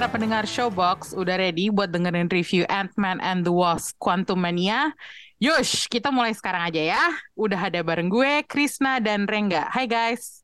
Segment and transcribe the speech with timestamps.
[0.00, 4.96] Para pendengar Showbox, udah ready buat dengerin review Ant-Man and the Wasp Quantumania?
[5.36, 7.04] Yush, kita mulai sekarang aja ya.
[7.36, 9.68] Udah ada bareng gue, Krisna dan Rengga.
[9.68, 10.40] Hai guys.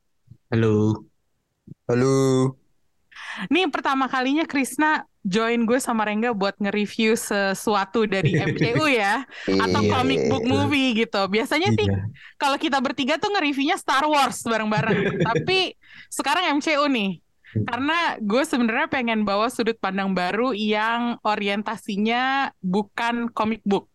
[0.53, 1.09] Halo.
[1.89, 2.53] Halo.
[3.49, 9.25] Nih pertama kalinya Krisna join gue sama Rengga buat nge-review sesuatu dari MCU ya.
[9.57, 9.89] Atau Iya.
[9.89, 11.25] comic book movie gitu.
[11.33, 12.05] Biasanya sih Iya.
[12.37, 15.17] kalau kita bertiga tuh nge-reviewnya Star Wars bareng-bareng.
[15.33, 15.73] Tapi
[16.13, 17.25] sekarang MCU nih.
[17.55, 23.87] Karena gue sebenarnya pengen bawa sudut pandang baru yang orientasinya bukan comic book.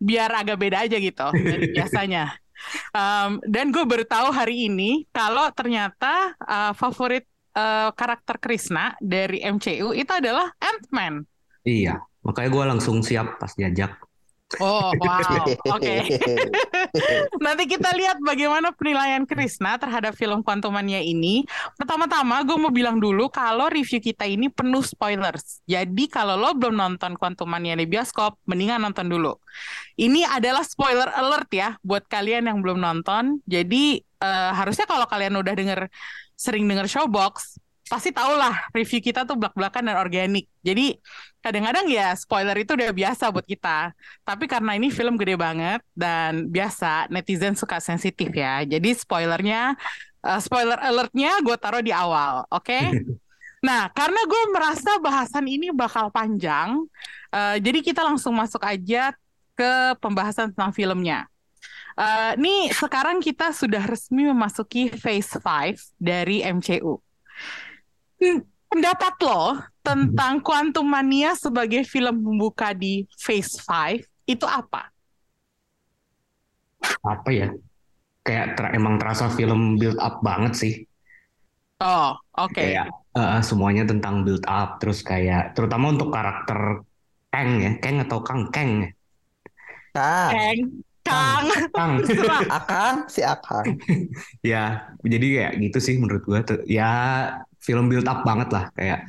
[0.00, 2.38] Biar agak beda aja gitu dari biasanya.
[2.92, 7.24] Um, dan gue baru tahu hari ini kalau ternyata uh, favorit
[7.56, 11.24] uh, karakter Krishna dari MCU itu adalah Ant-Man.
[11.64, 13.96] Iya, makanya gue langsung siap pas diajak.
[14.58, 15.46] Oh, wow.
[15.78, 16.18] Oke.
[17.44, 21.46] Nanti kita lihat bagaimana penilaian Krisna terhadap film Quantumania ini.
[21.78, 25.62] Pertama-tama gue mau bilang dulu kalau review kita ini penuh spoilers.
[25.70, 29.38] Jadi kalau lo belum nonton Quantumania di bioskop, mendingan nonton dulu.
[29.94, 33.38] Ini adalah spoiler alert ya buat kalian yang belum nonton.
[33.46, 35.86] Jadi eh, harusnya kalau kalian udah denger
[36.34, 40.46] sering denger Showbox, pasti tau lah review kita tuh belak-belakan dan organik.
[40.62, 40.94] Jadi
[41.40, 43.92] kadang-kadang ya spoiler itu udah biasa buat kita.
[44.24, 48.64] Tapi karena ini film gede banget dan biasa netizen suka sensitif ya.
[48.64, 49.74] Jadi spoilernya,
[50.24, 52.80] eh, spoiler alertnya gue taruh di awal, oke?
[53.60, 56.80] Nah, karena gue merasa bahasan ini bakal panjang,
[57.28, 59.12] eh, jadi kita langsung masuk aja
[59.52, 61.28] ke pembahasan tentang filmnya.
[62.00, 66.96] Eh, nih sekarang kita sudah resmi memasuki phase 5 dari MCU.
[68.16, 73.98] Hmm, Pendapat lo tentang Quantum Mania sebagai film pembuka di phase 5
[74.30, 74.94] itu apa?
[77.02, 77.48] Apa ya?
[78.22, 80.72] Kayak ter- emang terasa film build up banget sih.
[81.80, 82.54] Oh, oke.
[82.54, 82.86] Kayak
[83.16, 86.86] eh, semuanya tentang build up, terus kayak terutama untuk karakter
[87.30, 88.90] Kang ya, Kang atau Kang Kang ya.
[89.94, 90.58] Kang,
[91.02, 91.74] Kang, Kang.
[91.74, 91.92] Kang.
[92.58, 93.66] Akang, si Akang.
[94.50, 96.38] ya, jadi kayak gitu sih menurut gue.
[96.46, 96.90] Tuh, Ya
[97.60, 99.08] film build up banget lah, kayak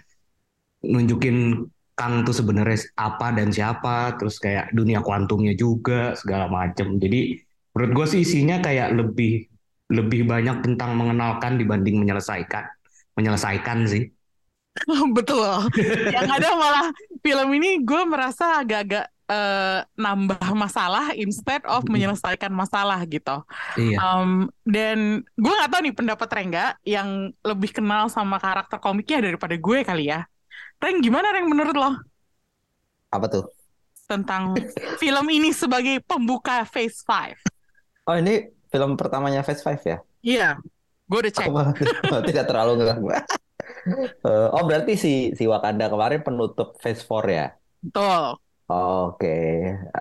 [0.83, 6.97] nunjukin Kang tuh sebenarnya apa dan siapa, terus kayak dunia kuantumnya juga segala macem.
[6.97, 7.37] Jadi
[7.75, 9.45] menurut gue sih isinya kayak lebih
[9.91, 12.65] lebih banyak tentang mengenalkan dibanding menyelesaikan.
[13.19, 14.07] Menyelesaikan sih.
[15.17, 15.67] Betul.
[16.09, 16.87] Yang ada malah
[17.19, 23.39] film ini gue merasa agak-agak eh, nambah masalah instead of menyelesaikan masalah gitu.
[23.79, 23.97] Iya.
[24.03, 29.55] Um, dan gue nggak tahu nih pendapat Rengga yang lebih kenal sama karakter komiknya daripada
[29.55, 30.27] gue kali ya.
[30.81, 31.91] Reng, gimana Reng menurut lo
[33.07, 33.45] Apa tuh?
[34.11, 34.51] tentang
[34.99, 38.11] film ini sebagai pembuka Phase 5?
[38.11, 39.97] Oh ini film pertamanya Phase 5 ya?
[40.19, 40.49] Iya,
[41.07, 41.47] gue udah cek.
[41.47, 43.07] Aku tidak- terlalu ngeganggu.
[44.21, 47.47] Eh, oh berarti si si Wakanda kemarin penutup Phase 4 ya?
[47.79, 48.37] Betul.
[48.71, 49.27] Oke,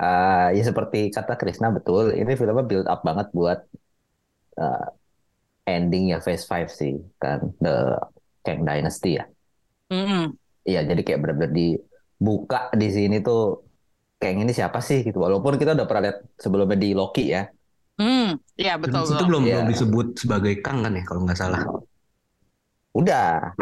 [0.02, 3.58] Eh, ya seperti kata Krisna betul, ini filmnya build up banget buat
[4.62, 4.84] eh,
[5.76, 6.92] ending ya Phase 5 sih,
[7.22, 7.70] kan The
[8.44, 9.24] Kang Dynasty ya.
[9.92, 10.36] Mm-mm.
[10.68, 13.40] Iya, jadi kayak benar-benar dibuka di sini tuh
[14.20, 15.18] kayak ini siapa sih gitu.
[15.26, 17.42] Walaupun kita udah pernah lihat sebelumnya di Loki ya.
[18.00, 19.04] Hmm, iya betul.
[19.04, 19.28] Itu betul.
[19.28, 19.52] belum Iya.
[19.52, 21.60] belum disebut sebagai Kang kan ya kalau nggak salah.
[22.94, 23.54] Udah.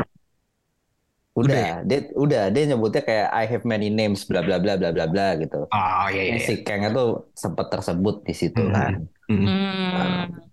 [1.39, 4.91] Udah Udah, dia udah dia nyebutnya kayak I have many names bla bla bla bla
[4.97, 5.57] bla bla gitu.
[5.73, 6.35] Oh iya iya.
[6.35, 6.47] Ini iya.
[6.49, 7.01] si Kang itu
[7.43, 8.75] sempat tersebut di situ Hmm.
[8.77, 8.93] kan.
[9.31, 9.47] Mm.
[9.47, 10.49] Hmm.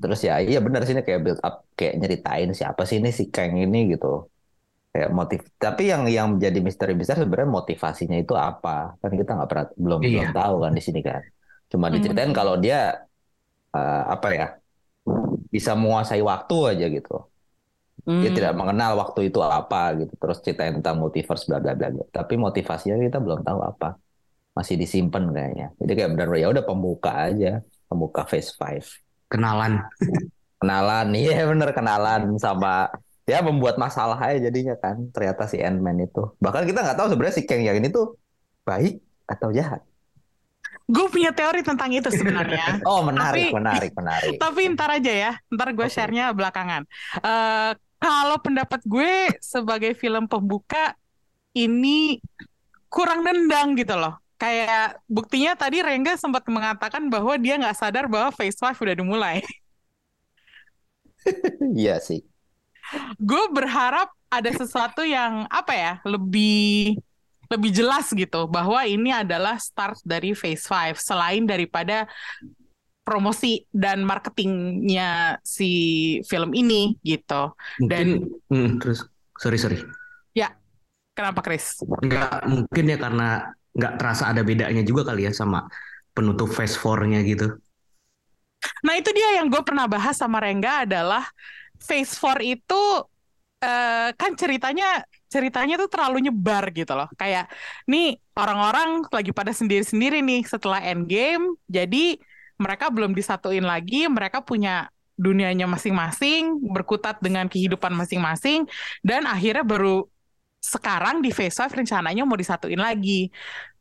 [0.00, 3.54] Terus ya iya benar sini kayak build up kayak nyeritain siapa sih ini si Kang
[3.64, 4.06] ini gitu.
[4.92, 5.40] Kayak motif.
[5.64, 8.70] Tapi yang yang menjadi misteri besar sebenarnya motivasinya itu apa?
[9.02, 10.10] Kan kita nggak pernah belum Iya.
[10.12, 11.22] belum tahu kan di sini kan.
[11.72, 11.94] Cuma Hmm.
[11.94, 12.76] diceritain kalau dia
[13.76, 14.44] eh, apa ya?
[15.54, 17.12] Bisa menguasai waktu aja gitu.
[18.04, 18.36] Dia Hmm.
[18.36, 20.12] tidak mengenal waktu itu apa gitu.
[20.18, 21.88] Terus ceritain tentang multiverse bla bla bla.
[22.10, 23.96] Tapi motivasinya kita belum tahu apa.
[24.52, 25.72] Masih disimpan kayaknya.
[25.78, 29.00] Jadi kayak benar ya udah pembuka aja, pembuka phase 5.
[29.26, 29.80] Kenalan.
[30.60, 32.88] Kenalan, iya bener kenalan sama
[33.24, 35.08] ya membuat masalah aja jadinya kan.
[35.10, 36.22] Ternyata si Ant-Man itu.
[36.38, 38.14] Bahkan kita nggak tahu sebenarnya si Kang yang ini tuh
[38.62, 39.80] baik atau jahat.
[40.84, 42.76] Gue punya teori tentang itu sebenarnya.
[42.88, 44.36] Oh menarik, Tapi- menarik, menarik.
[44.44, 45.92] Tapi ntar aja ya, ntar gue Oke.
[45.92, 46.84] share-nya belakangan.
[47.24, 47.72] Eh
[48.04, 50.92] kalau pendapat gue sebagai film pembuka
[51.56, 52.20] ini
[52.92, 54.20] kurang nendang gitu loh.
[54.36, 59.36] Kayak buktinya tadi Rengga sempat mengatakan bahwa dia nggak sadar bahwa Phase 5 udah dimulai.
[61.80, 62.20] Iya sih.
[63.16, 67.00] gue berharap ada sesuatu yang apa ya lebih
[67.48, 72.04] lebih jelas gitu bahwa ini adalah start dari Phase 5 selain daripada
[73.04, 75.70] promosi dan marketingnya si
[76.24, 77.52] film ini gitu.
[77.84, 79.04] Mungkin Dan- hmm, terus
[79.36, 79.78] sorry sorry.
[81.14, 81.78] Kenapa Chris?
[81.78, 83.28] Nggak mungkin ya karena
[83.70, 85.70] nggak terasa ada bedanya juga kali ya sama
[86.10, 87.54] penutup phase 4-nya gitu.
[88.82, 91.22] Nah itu dia yang gue pernah bahas sama Rengga adalah
[91.78, 92.82] Phase 4 itu
[93.62, 97.06] eh, kan ceritanya ceritanya tuh terlalu nyebar gitu loh.
[97.14, 97.46] Kayak
[97.86, 102.18] nih orang-orang lagi pada sendiri-sendiri nih setelah Endgame, jadi
[102.60, 108.66] mereka belum disatuin lagi, mereka punya dunianya masing-masing, berkutat dengan kehidupan masing-masing,
[109.06, 110.06] dan akhirnya baru
[110.58, 113.30] sekarang di Phase 5 rencananya mau disatuin lagi.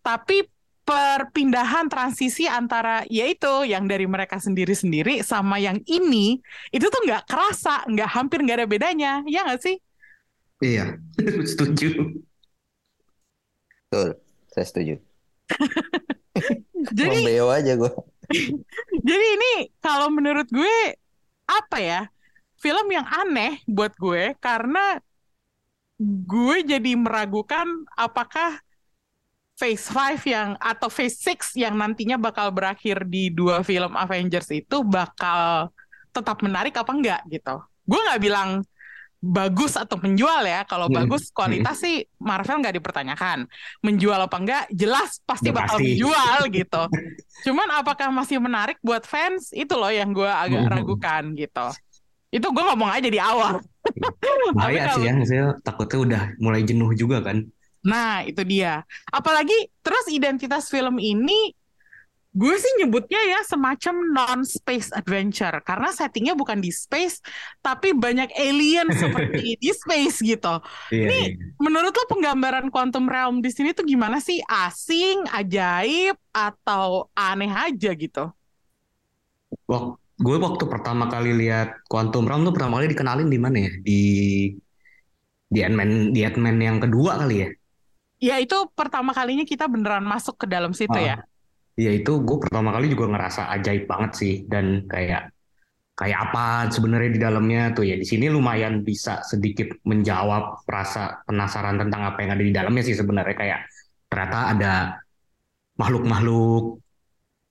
[0.04, 0.46] Tapi
[0.84, 6.44] perpindahan transisi antara yaitu yang dari mereka sendiri-sendiri sama yang ini
[6.76, 9.80] itu tuh nggak kerasa, nggak hampir nggak ada bedanya, ya nggak sih?
[10.60, 11.00] Iya,
[11.50, 12.20] setuju.
[13.90, 14.10] Betul.
[14.54, 14.96] Saya setuju.
[16.98, 17.92] Jadi Membeo aja gue.
[19.08, 20.98] jadi ini kalau menurut gue
[21.46, 22.02] apa ya
[22.60, 25.00] film yang aneh buat gue karena
[26.04, 28.60] gue jadi meragukan apakah
[29.54, 34.82] Phase 5 yang atau Phase 6 yang nantinya bakal berakhir di dua film Avengers itu
[34.82, 35.70] bakal
[36.10, 37.62] tetap menarik apa enggak gitu.
[37.86, 38.66] Gue nggak bilang
[39.24, 40.68] bagus atau menjual ya.
[40.68, 41.00] Kalau Hmm.
[41.00, 43.48] bagus kualitas sih Marvel nggak dipertanyakan.
[43.80, 45.96] Menjual apa enggak jelas pasti Ya, bakal pasti.
[45.96, 46.84] menjual gitu.
[47.48, 50.74] Cuman apakah masih menarik buat fans itu loh yang gue agak Hmm.
[50.76, 51.68] ragukan gitu.
[52.30, 53.64] Itu gue ngomong aja di awal.
[54.60, 57.48] Bahaya sih ya, maksudnya takutnya udah mulai jenuh juga kan.
[57.84, 58.84] Nah, itu dia.
[59.08, 61.52] Apalagi terus identitas film ini
[62.34, 67.22] gue sih nyebutnya ya semacam non-space adventure karena settingnya bukan di space
[67.62, 70.58] tapi banyak alien seperti di space gitu.
[70.90, 71.54] Iya, Nih, iya.
[71.62, 74.42] Menurut lo penggambaran quantum realm di sini tuh gimana sih?
[74.50, 78.26] Asing, ajaib, atau aneh aja gitu?
[79.70, 83.72] Wak- gue waktu pertama kali lihat Quantum Realm tuh pertama kali dikenalin di mana ya?
[83.82, 84.00] Di
[85.54, 87.50] di Ant-Man, di Ant-Man yang kedua kali ya.
[88.24, 91.04] Ya itu pertama kalinya kita beneran masuk ke dalam situ Ah.
[91.04, 91.16] ya.
[91.74, 94.34] Ya itu gue pertama kali juga ngerasa ajaib banget sih.
[94.46, 95.34] Dan kayak
[95.94, 97.96] kayak apa sebenarnya di dalamnya tuh ya.
[97.98, 102.98] Di sini lumayan bisa sedikit menjawab rasa penasaran tentang apa yang ada di dalamnya sih
[102.98, 103.36] sebenarnya.
[103.38, 103.60] Kayak
[104.10, 104.74] ternyata ada
[105.78, 106.78] makhluk-makhluk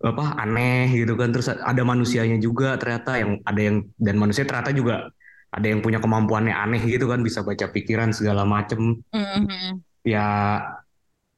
[0.03, 1.35] apa aneh gitu kan.
[1.35, 5.11] Terus ada manusianya juga ternyata yang ada yang dan manusia ternyata juga
[5.53, 7.23] ada yang punya kemampuannya aneh gitu kan.
[7.23, 9.03] Bisa baca pikiran segala macem.
[9.11, 9.83] Mhm.
[10.03, 10.59] ya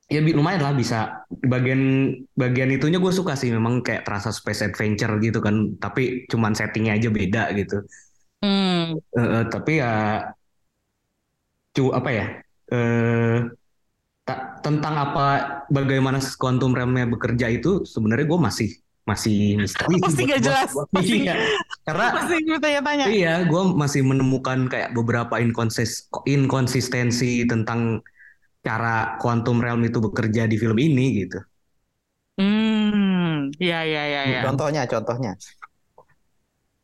[0.04, 5.16] ya lumayan lah bisa bagian bagian itunya gue suka sih memang kayak terasa space adventure
[5.18, 7.80] gitu kan tapi cuman settingnya aja beda gitu
[8.44, 9.00] Hmm.
[9.16, 10.20] Eh, tapi ya
[11.72, 12.26] cu apa ya
[12.68, 13.38] eh
[14.22, 15.26] ta- tentang apa
[15.68, 18.68] bagaimana quantum realm-nya bekerja itu sebenarnya gue masih
[19.04, 20.70] masih misteri sih Masih buat- jelas.
[20.76, 21.34] buat- Masih- iya
[21.84, 23.04] karena Masih gue tanya-tanya.
[23.08, 28.00] Iya, gue masih menemukan kayak beberapa inkonsis inkonsistensi tentang
[28.64, 31.38] cara quantum realm itu bekerja di film ini gitu.
[32.40, 34.40] Hmm, ya ya ya ya.
[34.48, 35.36] Contohnya, contohnya.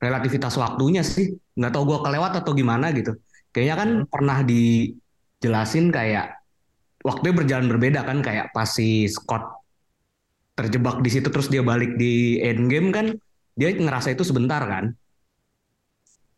[0.01, 3.17] Relativitas waktunya sih, nggak tahu gue kelewat atau gimana gitu.
[3.51, 6.39] Kayaknya kan pernah dijelasin kayak
[7.03, 9.59] waktunya berjalan berbeda kan, kayak pas si Scott
[10.55, 13.07] terjebak di situ terus dia balik di endgame kan,
[13.57, 14.93] dia ngerasa itu sebentar kan.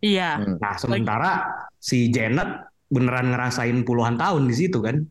[0.02, 0.38] Iya.
[0.38, 0.56] Hmm.
[0.58, 1.30] Nah, sementara
[1.78, 5.02] si Janet beneran ngerasain puluhan tahun di situ kan.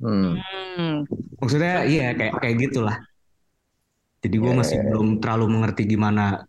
[0.00, 0.36] Hmm.
[0.76, 0.96] Hmm.
[1.40, 2.96] Maksudnya iya kayak kayak gitulah.
[4.20, 4.90] Jadi gue Iya, masih iya, iya.
[4.92, 6.44] belum terlalu mengerti gimana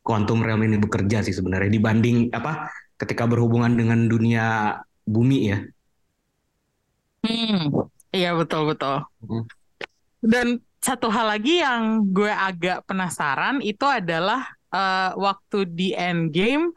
[0.00, 4.76] quantum realm ini bekerja sih sebenarnya dibanding apa ketika berhubungan dengan dunia
[5.06, 5.58] bumi ya.
[7.24, 7.88] Hmm.
[8.10, 9.06] Iya betul betul.
[9.22, 9.44] Hmm.
[10.20, 16.72] Dan satu hal lagi yang gue agak penasaran itu adalah eh, waktu di Endgame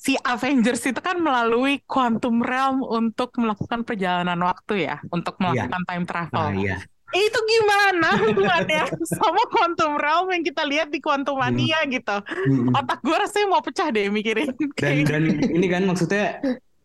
[0.00, 6.04] si Avengers itu kan melalui quantum realm untuk melakukan perjalanan waktu ya, untuk melakukan time
[6.08, 6.46] travel.
[6.48, 6.80] Nah, iya.
[7.10, 8.86] Itu gimana hubungannya
[9.18, 12.22] sama quantum realm yang kita lihat di Quantum Mania gitu?
[12.22, 12.70] Mm.
[12.70, 14.54] Otak gue rasanya mau pecah deh mikirin.
[14.78, 16.38] Dan dan ini kan maksudnya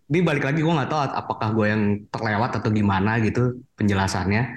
[0.09, 4.49] ini balik lagi gue nggak tahu apakah gue yang terlewat atau gimana gitu penjelasannya.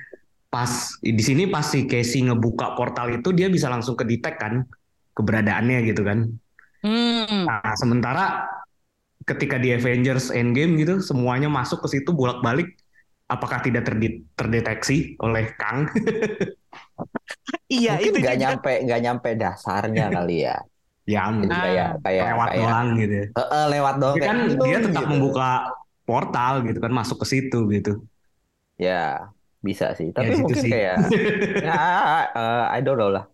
[0.48, 4.64] Pas di sini pas si Casey ngebuka portal itu dia bisa langsung kedetek kan
[5.12, 6.32] keberadaannya gitu kan.
[6.82, 7.46] Hmm.
[7.46, 8.46] Nah, sementara
[9.28, 12.68] ketika di Avengers Endgame gitu, semuanya masuk ke situ bolak-balik,
[13.28, 13.84] apakah tidak
[14.38, 15.88] terdeteksi oleh Kang?
[17.74, 20.52] Iya Mungkin itu nggak nyampe nggak nyampe dasarnya kali ya.
[21.08, 23.14] yang Jadi kayak kayak lewat kayak doang gitu.
[23.22, 23.26] ya.
[23.38, 25.12] Eh, lewat doang Dia kayak, kan "Lu," dia tetap gitu.
[25.12, 25.48] membuka
[26.08, 27.92] portal gitu kan masuk ke situ gitu.
[28.84, 28.92] Ya,
[29.66, 30.08] bisa sih.
[30.16, 30.72] Tapi Ya, mungkin sih.
[30.72, 30.94] kayak
[31.64, 31.70] ya
[32.36, 33.24] eh, I don't know lah.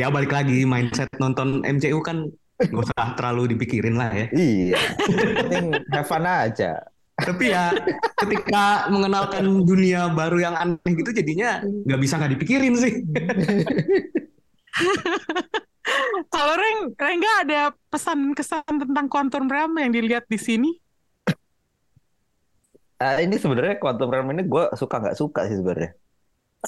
[0.00, 2.24] Ya balik lagi mindset nonton MCU kan
[2.56, 4.26] gak usah terlalu dipikirin lah ya.
[4.32, 4.80] Iya.
[5.44, 6.80] Penting have fun aja.
[7.20, 7.68] Tapi ya
[8.16, 12.92] ketika mengenalkan dunia baru yang aneh gitu jadinya nggak bisa nggak dipikirin sih.
[16.32, 17.60] Kalau Reng, Rengga ada
[17.92, 20.70] pesan-kesan tentang Quantum Realm yang dilihat di sini?
[23.00, 25.92] Eh, ini sebenarnya Quantum Realm ini gue suka nggak suka sih sebenarnya.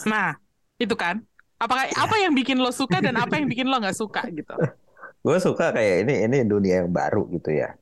[0.05, 0.37] Nah,
[0.77, 1.25] itu kan.
[1.63, 4.51] Apakah apa yang bikin lo suka dan apa yang bikin lo nggak suka gitu?
[5.25, 7.79] Gue suka kayak ini ini dunia yang baru gitu ya.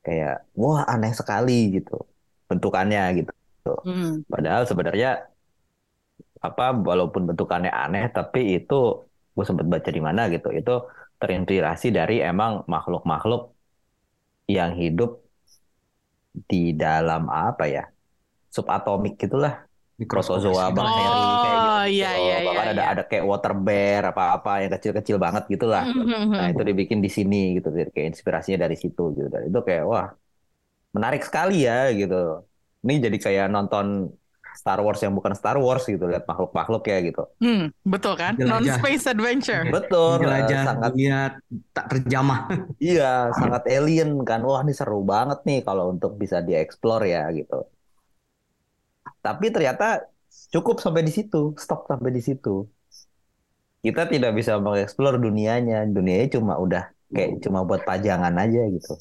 [0.00, 2.00] Kayak wah aneh sekali gitu
[2.48, 3.32] bentukannya gitu.
[3.84, 4.24] Hmm.
[4.24, 5.28] Padahal sebenarnya
[6.40, 9.04] apa walaupun bentukannya aneh tapi itu
[9.34, 10.72] gue sempat baca di mana gitu itu
[11.16, 13.56] terinspirasi dari emang makhluk-makhluk
[14.44, 15.24] yang hidup
[16.50, 17.84] di dalam apa ya
[18.52, 19.64] subatomik gitulah
[20.10, 20.76] protozoa Mikroskopis.
[20.76, 21.78] bakteri kayak gitu.
[21.78, 22.24] Oh, iya, gitu.
[22.26, 22.92] iya, bahkan iya, ada iya.
[22.92, 26.30] ada kayak water bear apa-apa yang kecil-kecil banget gitulah Hmm.
[26.34, 27.68] Nah, itu dibikin di sini gitu.
[27.94, 29.28] Kayak inspirasinya dari situ gitu.
[29.30, 30.06] Dan itu kayak wah,
[30.96, 32.14] menarik sekali ya gitu.
[32.84, 33.86] Ini jadi kayak nonton
[34.54, 37.22] Star Wars yang bukan Star Wars gitu, lihat makhluk-makhluk ya gitu.
[37.42, 38.38] Hmm, betul kan?
[38.38, 38.78] Jelajah.
[38.78, 39.66] Non-space adventure.
[39.66, 41.18] Betul, Jelajah sangat dunia
[41.74, 42.40] tak terjamah.
[42.78, 44.40] iya, sangat alien kan.
[44.46, 47.66] Wah, ini seru banget nih kalau untuk bisa dieksplor ya gitu.
[49.24, 50.04] Tapi ternyata
[50.52, 52.68] cukup sampai di situ, stop sampai di situ.
[53.80, 55.88] Kita tidak bisa mengeksplor dunianya.
[55.88, 58.94] Dunianya cuma udah kayak cuma buat pajangan aja gitu.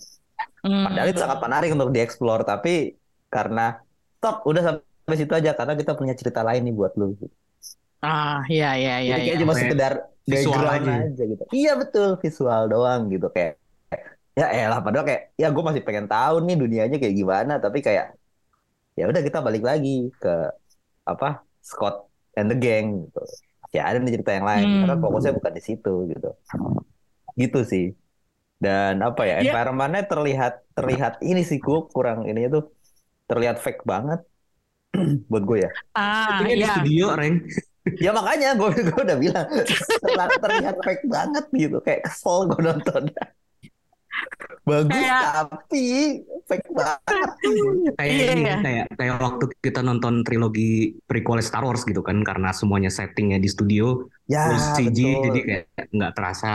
[0.63, 0.87] Hmm.
[0.87, 2.95] Padahal itu sangat menarik untuk dieksplor, tapi
[3.27, 3.83] karena
[4.19, 7.19] stop udah sampai situ aja karena kita punya cerita lain nih buat lu.
[7.99, 9.15] Ah, iya iya iya.
[9.19, 9.43] Jadi kayak iya.
[9.43, 10.91] cuma sekedar visual aja.
[11.03, 11.23] aja.
[11.27, 11.43] gitu.
[11.51, 13.59] Iya betul visual doang gitu kayak
[14.33, 18.17] ya elah padahal kayak ya gue masih pengen tahu nih dunianya kayak gimana tapi kayak
[18.99, 20.33] ya udah kita balik lagi ke
[21.03, 21.95] apa Scott
[22.37, 23.21] and the gang gitu.
[23.73, 24.79] Ya ada nih cerita yang lain Hmm.
[24.85, 26.29] karena fokusnya bukan di situ gitu.
[27.37, 27.85] Gitu sih.
[28.63, 29.51] Dan apa ya Iya.
[29.51, 32.69] environment-nya terlihat terlihat ini sih gue kurang ini tuh
[33.27, 34.21] terlihat fake banget
[35.31, 35.71] buat gue ya.
[35.97, 36.73] Ah, Ini di iya.
[36.73, 37.35] studio, Reng.
[37.99, 39.47] Ya makanya gue gue udah bilang
[39.99, 43.03] terlihat, terlihat fake banget gitu kayak kesel gue nonton.
[44.63, 45.83] Bagus Kayak- tapi
[46.43, 46.99] fake banget.
[47.93, 48.55] Kayak Iya, ini, iya.
[48.59, 50.71] kayak kayak waktu kita nonton trilogi
[51.03, 55.23] prequel Star Wars gitu kan karena semuanya settingnya di studio Ya terus CG betul.
[55.27, 56.53] jadi kayak nggak terasa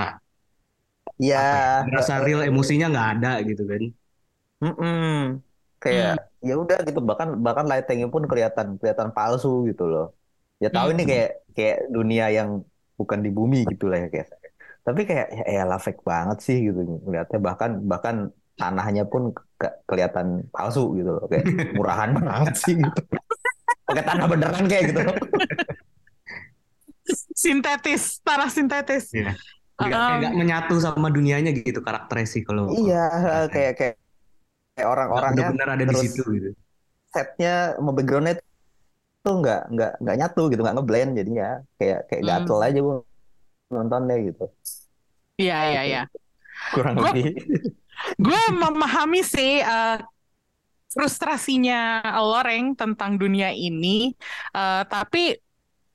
[1.19, 3.83] Ya, terasa real emosinya nggak ada gitu kan.
[4.63, 5.43] Mm-mm.
[5.79, 10.15] Kayak ya udah gitu bahkan bahkan lightingnya pun kelihatan kelihatan palsu gitu loh.
[10.59, 11.11] Ya tahu ini Hmm.
[11.11, 12.63] kayak kayak dunia yang
[12.95, 14.38] bukan di bumi gitu lah ya kayak.
[14.87, 18.17] Tapi kayak ya elah fake banget sih gitu ngeliatnya bahkan bahkan
[18.59, 19.31] tanahnya pun
[19.61, 21.45] ke- kelihatan palsu gitu loh kayak
[21.77, 23.01] murahan banget sih gitu.
[23.89, 25.01] Pakai tanah beneran kayak gitu.
[27.33, 29.13] Sintetis, tanah sintetis.
[29.17, 29.33] Iya.
[29.79, 33.05] Nggak, kayak Um, nggak menyatu sama dunianya gitu karakternya sih kalau Iya,
[33.47, 33.95] kayak kayak
[34.75, 36.51] kayak orang-orangnya benar ada di terus situ gitu.
[37.15, 38.35] setnya sama backgroundnya
[39.23, 42.31] tuh nggak nggak nggak nyatu gitu nggak ngeblend jadinya kayak kayak Hmm.
[42.43, 42.97] gatel aja gue
[43.69, 44.47] nontonnya gitu
[45.39, 46.03] Iya iya iya.
[46.75, 47.31] kurang Gua- lebih
[48.19, 49.99] Gue memahami sih eh,
[50.89, 54.15] frustrasinya Loreng tentang dunia ini,
[54.55, 55.35] Eh, tapi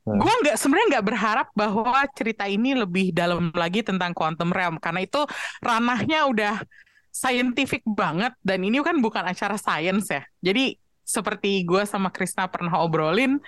[0.04, 0.20] Hmm.
[0.20, 5.00] gue nggak sebenarnya nggak berharap bahwa cerita ini lebih dalam lagi tentang quantum realm karena
[5.00, 5.24] itu
[5.64, 6.60] ranahnya udah
[7.08, 10.28] scientific banget dan ini kan bukan acara science ya.
[10.44, 10.76] Jadi
[11.08, 13.40] seperti gue sama Krisna pernah obrolin,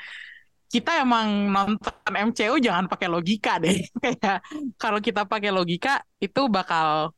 [0.69, 3.85] kita emang nonton MCU jangan pakai logika deh.
[4.03, 4.43] Kayak
[4.75, 7.13] kalau kita pakai logika itu bakal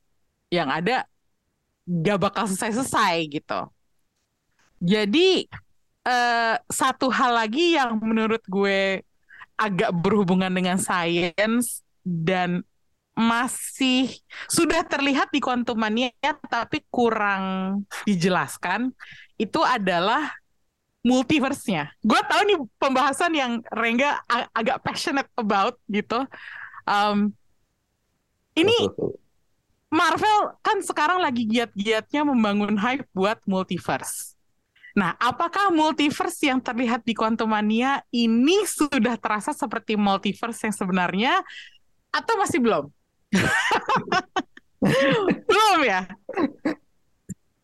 [0.51, 1.07] yang ada
[1.87, 3.59] gak bakal selesai-selesai gitu.
[4.77, 5.47] Jadi
[6.05, 9.01] eh, satu hal lagi yang menurut gue
[9.57, 12.61] agak berhubungan dengan sains dan
[13.17, 14.13] masih
[14.45, 16.13] sudah terlihat di Quantumania
[16.45, 18.93] tapi kurang dijelaskan
[19.41, 20.37] itu adalah
[21.07, 21.95] multiverse-nya.
[22.03, 26.27] Gue tahu nih pembahasan yang Rengga a- agak passionate about gitu.
[26.83, 27.31] Um,
[28.59, 28.91] ini
[29.87, 34.35] Marvel kan sekarang lagi giat-giatnya membangun hype buat multiverse.
[34.97, 41.33] Nah, apakah multiverse yang terlihat di Quantumania ini sudah terasa seperti multiverse yang sebenarnya
[42.11, 42.85] atau masih belum?
[45.47, 46.01] belum ya?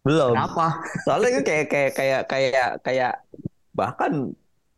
[0.06, 0.36] Belum.
[0.36, 0.66] Kenapa?
[1.04, 3.12] soalnya itu kayak kayak kayak kayak kayak
[3.80, 4.14] bahkan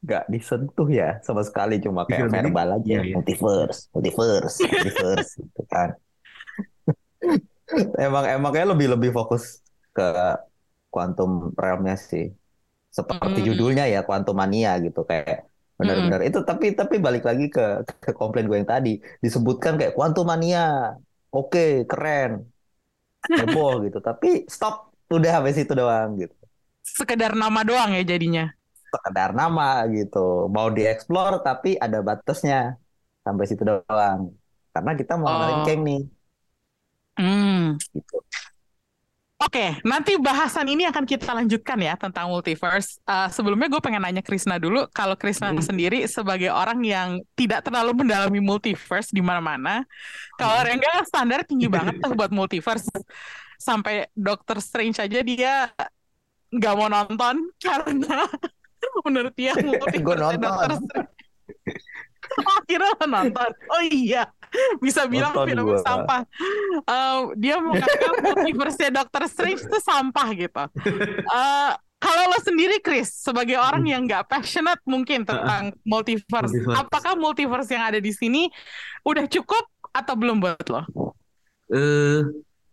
[0.05, 2.95] nggak disentuh ya sama sekali cuma kayak film ini, verbal aja.
[2.95, 3.15] iya, iya.
[3.15, 5.89] multiverse multiverse multiverse gitu kan.
[8.05, 9.43] Emang emang kayak lebih lebih fokus
[9.95, 10.03] ke
[10.93, 12.25] quantum realmnya sih.
[12.97, 13.47] Seperti Hmm.
[13.47, 15.47] judulnya ya quantum mania gitu kayak
[15.79, 16.19] benar-benar.
[16.27, 17.61] Itu tapi tapi balik lagi ke
[18.03, 18.89] ke komplain gue yang tadi.
[19.25, 20.95] Disebutkan kayak quantum mania.
[21.35, 21.59] Oke
[21.91, 22.31] keren.
[23.37, 23.97] Heboh gitu.
[23.99, 26.35] Tapi stop udah sampai situ doang gitu
[26.85, 28.45] Sekedar nama doang ya jadinya.
[28.85, 32.79] sekedar nama gitu mau dieksplor tapi ada batasnya
[33.27, 34.31] sampai situ doang
[34.71, 35.67] karena kita mau Oh.
[35.83, 36.01] Nih
[37.15, 37.79] Hmm.
[37.95, 38.19] gitu
[39.35, 43.03] Oke, nanti bahasan ini akan kita lanjutkan ya tentang multiverse.
[43.03, 45.59] Eh, sebelumnya gue pengen nanya Krisna dulu, kalau Krisna Hmm.
[45.59, 49.83] sendiri sebagai orang yang tidak terlalu mendalami multiverse di mana-mana,
[50.39, 50.65] kalau Hmm.
[50.71, 52.87] Rengga standar tinggi banget tuh buat multiverse.
[53.65, 55.73] Sampai Doctor Strange aja dia
[56.53, 58.29] nggak mau nonton karena
[59.01, 60.41] menurut dia multiverse Gua nonton.
[60.41, 61.09] Doctor Strange.
[62.35, 63.49] Oh, akhirnya lo nonton.
[63.69, 64.25] Oh iya,
[64.81, 65.77] bisa bilang Nonton film gua.
[65.77, 66.21] sampah.
[66.81, 70.63] Eh, dia mengatakan multiverse Doctor Strange itu sampah gitu.
[71.21, 76.75] Eh, kalau lo sendiri Chris, sebagai orang yang nggak passionate mungkin tentang multiverse, Multiverse.
[76.75, 78.49] apakah multiverse yang ada di sini
[79.05, 80.81] udah cukup atau belum buat lo?
[81.69, 82.25] eh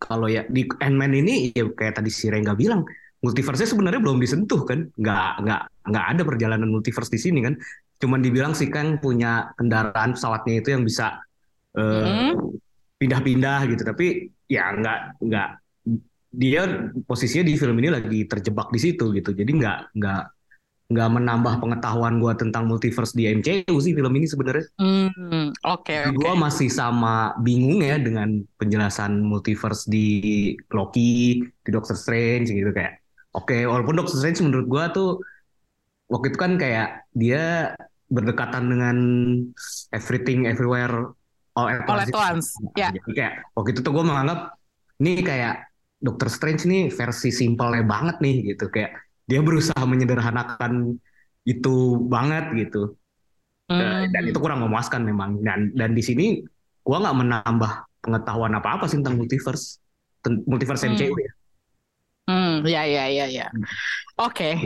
[0.02, 2.82] kalau ya di Ant-Man ini ya kayak tadi si Rengga bilang
[3.22, 4.80] multiverse-nya sebenarnya belum disentuh kan?
[4.98, 7.54] Nggak nggak nggak ada perjalanan multiverse di sini kan?
[8.02, 11.22] Cuman dibilang sih kan punya kendaraan pesawatnya itu yang bisa
[11.78, 12.34] eh, Hmm.
[13.00, 13.82] pindah-pindah gitu.
[13.86, 14.06] Tapi
[14.50, 15.48] ya nggak nggak
[16.32, 16.62] dia
[17.04, 19.30] posisinya di film ini lagi terjebak di situ gitu.
[19.36, 20.22] Jadi nggak nggak
[20.92, 26.12] nggak menambah pengetahuan gua tentang multiverse di MCU sih film ini sebenarnya Hmm, oke Tapi
[26.12, 26.20] oke.
[26.20, 30.06] gue masih sama bingung ya dengan penjelasan multiverse di
[30.70, 33.00] Loki, di Doctor Strange gitu kayak.
[33.32, 35.10] Oke, walaupun Doctor Strange menurut gue tuh
[36.12, 37.72] waktu itu kan kayak dia
[38.12, 38.96] berdekatan dengan
[39.96, 41.16] everything everywhere
[41.56, 42.92] all at All at once, ya.
[42.92, 44.52] Jadi kayak waktu itu tuh gue menganggap
[45.00, 45.68] ini kayak
[46.02, 48.92] Doctor Strange nih versi simpelnya banget nih gitu kayak
[49.32, 51.00] dia berusaha menyederhanakan
[51.48, 52.92] itu banget gitu.
[53.72, 54.04] Hmm.
[54.12, 56.44] dan itu kurang memuaskan memang dan dan di sini
[56.84, 57.72] gua nggak menambah
[58.04, 59.80] pengetahuan apa apa sih tentang multiverse
[60.44, 60.92] multiverse Hmm.
[60.92, 61.32] MCU ya
[62.22, 63.50] Hmm, ya ya ya ya.
[64.14, 64.62] Oke.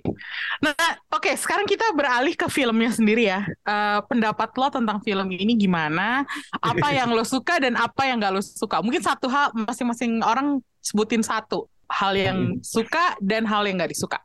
[0.61, 0.77] Nah,
[1.09, 3.49] oke, sekarang kita beralih ke filmnya sendiri ya.
[3.49, 6.29] Eh, pendapat lo tentang film ini gimana?
[6.61, 8.85] Apa yang lo suka dan apa yang gak lo suka?
[8.85, 14.21] Mungkin satu hal masing-masing orang sebutin satu hal yang suka dan hal yang gak disuka.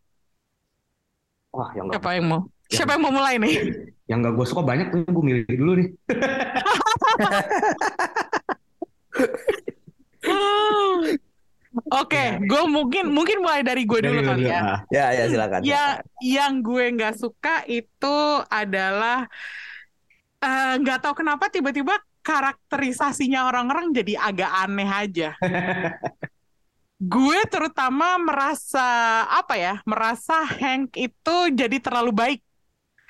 [1.52, 2.42] Wah yang nggak Siapa yang mau?
[2.72, 3.56] Siapa yang mau mulai nih?
[4.10, 5.90] yang nggak gue suka banyak tuh gue milih dulu nih
[11.92, 14.84] Oke, gue mungkin mungkin mulai dari gue dulu kali ya.
[14.92, 18.18] Ya ya silakan Ya, yang gue nggak suka itu
[18.52, 19.32] adalah
[20.44, 25.30] eh, nggak tahu kenapa tiba-tiba karakterisasinya orang-orang jadi agak aneh aja.
[27.02, 28.86] gue terutama merasa
[29.26, 32.40] apa ya, merasa Hank itu jadi terlalu baik.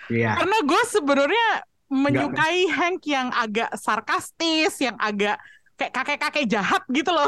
[0.07, 1.47] Iya Karena gue sebenarnya
[1.91, 5.35] menyukai Hank yang agak sarkastis, yang agak
[5.75, 7.27] kayak kakek-kakek jahat gitu loh.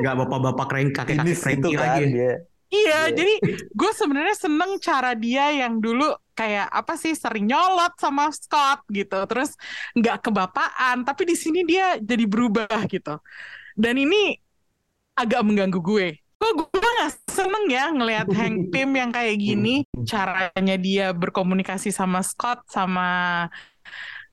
[0.00, 2.32] nggak bapak-bapak keren kakek kakek Sinis itu Frankie kan lagi dia
[2.70, 3.18] Iya, Iya.
[3.18, 3.34] jadi
[3.74, 6.06] gue sebenarnya seneng cara dia yang dulu
[6.38, 9.58] kayak apa sih sering nyolot sama Scott gitu, terus
[9.98, 13.18] nggak kebapaan, tapi di sini dia jadi berubah gitu.
[13.74, 14.38] Dan ini
[15.16, 16.08] agak mengganggu gue.
[16.40, 22.24] Kok gue nggak seneng ya ngelihat Hank Pym yang kayak gini, caranya dia berkomunikasi sama
[22.24, 23.46] Scott sama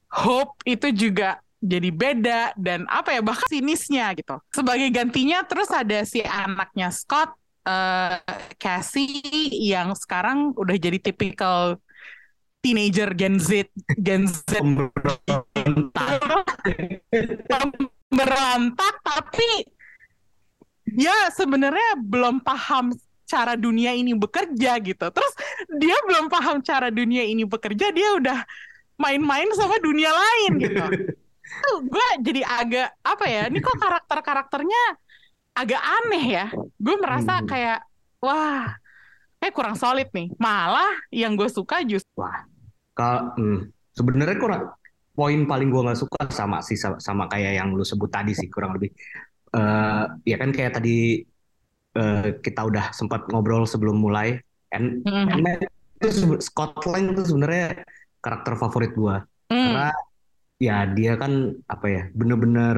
[0.08, 4.40] Hope itu juga jadi beda dan apa ya bahkan sinisnya gitu.
[4.54, 7.36] Sebagai gantinya terus ada si anaknya Scott
[7.68, 8.24] eh
[8.56, 11.76] Cassie yang sekarang udah jadi tipikal
[12.64, 13.68] teenager Gen Z
[14.00, 14.64] Gen Z
[18.08, 19.68] berantak tapi
[20.96, 22.96] ya sebenarnya belum paham
[23.28, 25.06] cara dunia ini bekerja gitu.
[25.12, 25.34] Terus
[25.76, 28.40] dia belum paham cara dunia ini bekerja, dia udah
[28.96, 30.84] main-main sama dunia lain gitu.
[31.64, 33.42] Tuh gue jadi agak apa ya?
[33.52, 34.84] Ini kok karakter-karakternya
[35.56, 36.46] agak aneh ya.
[36.80, 37.48] Gue merasa Hmm.
[37.48, 37.80] kayak
[38.24, 38.76] wah,
[39.42, 40.32] kayak kurang solid nih.
[40.40, 42.48] Malah yang gue suka justru Wah,
[42.96, 43.60] kalau hmm,
[43.94, 44.64] sebenarnya kurang
[45.18, 48.50] poin paling gua nggak suka sama sih sama, sama kayak yang lu sebut tadi sih
[48.54, 48.94] kurang lebih.
[49.56, 51.24] Eh ya kan kayak tadi
[51.98, 54.38] eh, kita udah sempat ngobrol sebelum mulai.
[54.76, 55.28] And, Mhm.
[55.32, 55.64] and
[55.98, 56.38] itu
[56.92, 57.82] Lang itu sebenarnya
[58.22, 59.90] karakter favorit gua Hmm, karena
[60.62, 62.78] ya dia kan apa ya bener-bener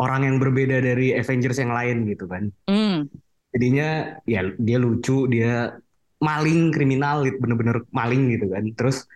[0.00, 2.48] orang yang berbeda dari Avengers yang lain gitu kan.
[2.68, 3.06] hmm,
[3.54, 5.78] jadinya ya dia lucu dia
[6.18, 9.06] maling kriminal gitu bener-bener maling gitu kan terus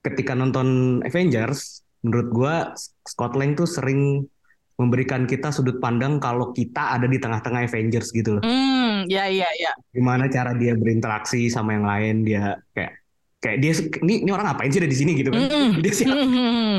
[0.00, 2.54] ketika nonton Avengers, menurut gua
[3.04, 4.24] Scott Lang tuh sering
[4.80, 8.42] memberikan kita sudut pandang kalau kita ada di tengah-tengah Avengers gitu loh.
[8.42, 9.76] Hmm, ya ya ya.
[9.92, 12.96] Gimana cara dia berinteraksi sama yang lain, dia kayak
[13.36, 15.44] kayak dia ini ini orang ngapain sih ada di sini gitu kan.
[15.44, 15.68] Mm-mm.
[15.84, 16.16] Dia siapa?
[16.16, 16.76] Mm-mm.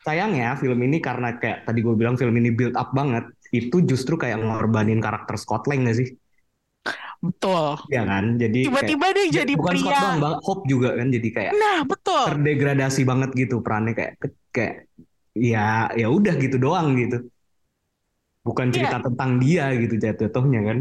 [0.00, 4.16] Sayangnya film ini karena kayak tadi gue bilang film ini build up banget, itu justru
[4.16, 6.08] kayak ngorbanin karakter Scott Lang gak sih?
[7.20, 7.80] Betul.
[7.88, 8.36] Iya kan?
[8.36, 10.00] Jadi kayak- Tiba-tiba dia jadi bukan Scott pria.
[10.04, 10.34] doang, Bang.
[10.44, 12.24] Hope juga kan jadi kayak Nah, betul.
[12.28, 14.12] terdegradasi banget gitu perannya kayak
[14.52, 14.74] kayak
[15.32, 17.24] ya ya udah gitu doang gitu.
[18.44, 18.74] Bukan Iya.
[18.76, 20.78] cerita tentang dia gitu jatuh-jatuhnya kan.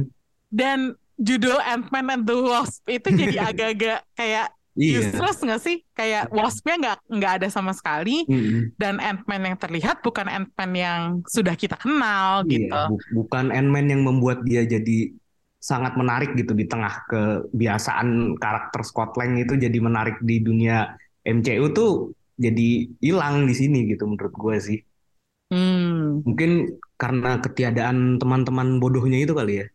[0.52, 0.80] Dan
[1.16, 5.06] judul Ant-Man and the Wasp itu jadi agak-agak kayak Iya.
[5.06, 5.86] useless nggak sih?
[5.94, 8.26] Kayak Wasp-nya nggak nggak ada sama sekali.
[8.26, 8.74] Mm-mm.
[8.74, 12.74] Dan Ant-Man yang terlihat bukan Ant-Man yang sudah kita kenal gitu.
[12.74, 15.14] Iya, bu- bukan Ant-Man yang membuat dia jadi
[15.62, 20.92] sangat menarik gitu di tengah kebiasaan karakter Scott Lang itu jadi menarik di dunia
[21.24, 24.80] MCU tuh jadi hilang di sini gitu menurut gue sih.
[25.54, 26.26] Hmm.
[26.26, 29.68] Mungkin karena ketiadaan teman-teman bodohnya itu kali ya.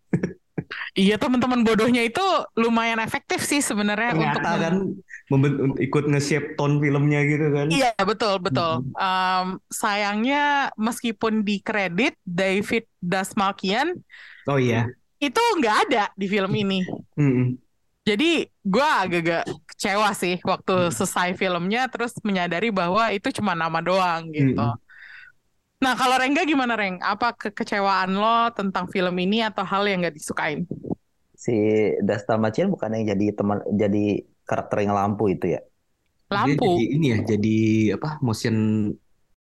[0.99, 2.21] Iya teman-teman bodohnya itu
[2.59, 4.75] lumayan efektif sih sebenarnya untuk Ternyata kan
[5.79, 7.67] ikut nge-shape tone filmnya gitu kan.
[7.71, 8.83] Iya betul betul.
[8.99, 14.03] Em, sayangnya meskipun di kredit David Dasmalkian
[14.51, 14.91] Oh iya.
[15.23, 16.83] itu nggak ada di film ini.
[17.15, 17.55] Mm-mm.
[18.03, 24.33] Jadi gue agak-agak kecewa sih waktu selesai filmnya terus menyadari bahwa itu cuma nama doang
[24.35, 24.59] gitu.
[24.59, 24.88] Mm-mm.
[25.85, 26.97] Nah kalau Rengga gimana Reng?
[27.13, 30.61] Apa kekecewaan lo tentang film ini atau hal yang nggak disukain?
[31.45, 31.53] Si
[32.09, 33.99] Dasta Macil bukan yang jadi teman jadi
[34.49, 35.61] karakter yang lampu itu ya?
[36.43, 36.65] Dia Lampu.
[36.65, 37.49] jadi ini ya, jadi
[37.97, 38.09] apa?
[38.27, 38.57] Motion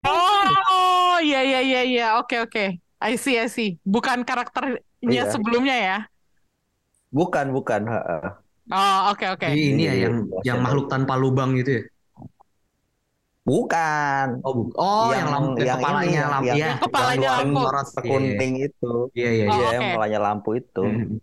[0.05, 2.59] Oh iya iya iya iya oke oke.
[3.09, 3.67] I see I see.
[3.93, 5.31] Bukan karakternya Iya.
[5.33, 5.95] sebelumnya ya?
[7.17, 7.81] Bukan, bukan.
[7.91, 8.23] heeh.
[8.71, 9.47] Oh oke oke.
[9.47, 10.15] Jadi ini ya yang
[10.47, 11.81] yang makhluk tanpa lubang gitu ya.
[13.47, 14.43] Bukan.
[14.43, 16.65] Oh, bu- oh yang, Yang- lampu yang yang kepalanya ini, lampu yang- ya.
[16.67, 17.61] Yang kepalanya Yang lampu.
[17.63, 18.91] sorot kuning itu.
[19.15, 19.55] Iya iya Oh, iya.
[19.55, 19.87] Iya, yang oke.
[19.87, 20.83] kepalanya lampu itu.
[20.83, 21.15] Mm.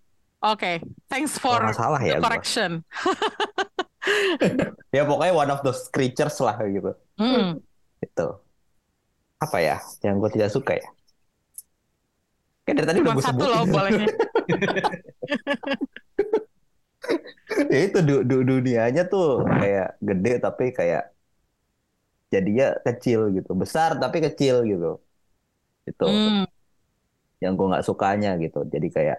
[0.44, 0.72] Oke,
[1.06, 2.16] thanks Kalau for nggak salah ya.
[2.18, 2.70] correction.
[4.92, 6.92] Ya pokoknya one of those creatures lah gitu.
[7.16, 7.56] Hmm.
[7.98, 8.36] Itu.
[9.38, 9.80] Apa ya?
[10.00, 10.84] Yang gue tidak suka ya?
[12.62, 13.48] Kayak dari tadi udah Cuma gue satu sebutin.
[13.48, 14.06] loh bolehnya.
[17.72, 21.13] ya itu du- du- dunianya tuh kayak gede tapi kayak
[22.34, 23.50] jadinya kecil gitu.
[23.62, 24.86] Besar tapi kecil gitu.
[25.90, 26.44] Itu Hmm.
[27.42, 28.58] yang gue nggak sukanya gitu.
[28.72, 29.18] Jadi kayak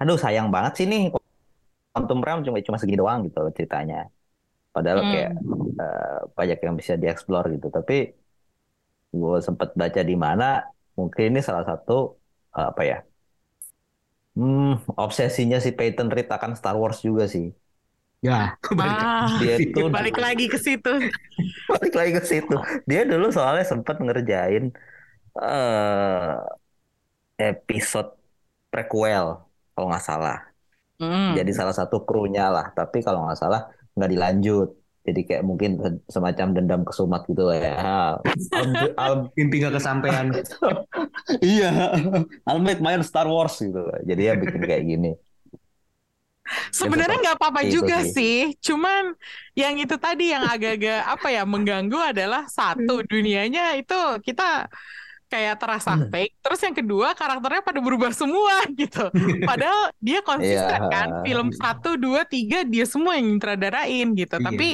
[0.00, 1.00] aduh sayang banget sih nih.
[1.92, 3.96] Quantum Realm cuma cuma segini doang gitu ceritanya.
[4.74, 5.10] Padahal Hmm.
[5.10, 5.30] kayak
[5.82, 7.66] eh, banyak yang bisa dieksplor gitu.
[7.76, 7.94] Tapi
[9.20, 10.44] gue sempet baca di mana
[10.98, 11.92] mungkin ini salah satu
[12.56, 12.96] eh, apa ya
[14.36, 14.64] hmm,
[15.04, 17.44] obsesinya si Peyton Reed akan Star Wars juga sih
[18.20, 20.92] Ya, balik Ah, dia itu balik lagi ke situ.
[21.72, 22.54] balik lagi ke situ.
[22.84, 24.64] Dia dulu soalnya sempat ngerjain
[25.40, 26.36] eh
[27.40, 28.08] episode
[28.68, 29.26] prequel
[29.72, 30.38] kalau nggak salah.
[31.00, 31.32] Hmm.
[31.38, 32.66] Jadi salah satu krunya lah.
[32.76, 33.60] Tapi kalau nggak salah
[33.96, 34.68] nggak dilanjut.
[35.00, 37.74] Jadi kayak mungkin se- semacam dendam kesumat gitu lah ya.
[38.52, 40.28] I'll- I'll- mimpi gak kesampaian.
[41.40, 41.96] iya,
[42.44, 43.80] I'll make my own Star Wars gitu.
[44.04, 45.10] Jadi ya bikin kayak gini.
[46.78, 48.12] Sebenarnya nggak apa-apa Itu juga sih.
[48.16, 48.36] sih.
[48.60, 49.14] Cuman
[49.54, 53.94] yang itu tadi yang agak-agak apa ya mengganggu adalah satu dunianya itu
[54.26, 54.66] kita
[55.30, 56.10] kayak terasa Hmm.
[56.10, 56.42] fake.
[56.42, 59.06] Terus yang kedua karakternya pada berubah semua gitu.
[59.46, 60.90] Padahal dia konsisten Iya.
[60.90, 61.08] kan.
[61.22, 64.36] Film satu, dua, tiga dia semua yang nyutradarain gitu.
[64.36, 64.46] Iya.
[64.50, 64.66] Tapi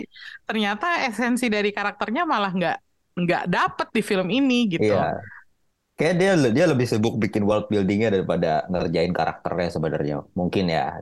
[0.48, 2.76] ternyata esensi dari karakternya malah nggak
[3.16, 4.92] nggak dapet di film ini gitu.
[4.92, 5.20] Iya.
[5.96, 10.16] Kayak dia dia lebih sibuk bikin world buildingnya daripada ngerjain karakternya sebenarnya.
[10.36, 11.00] Mungkin ya.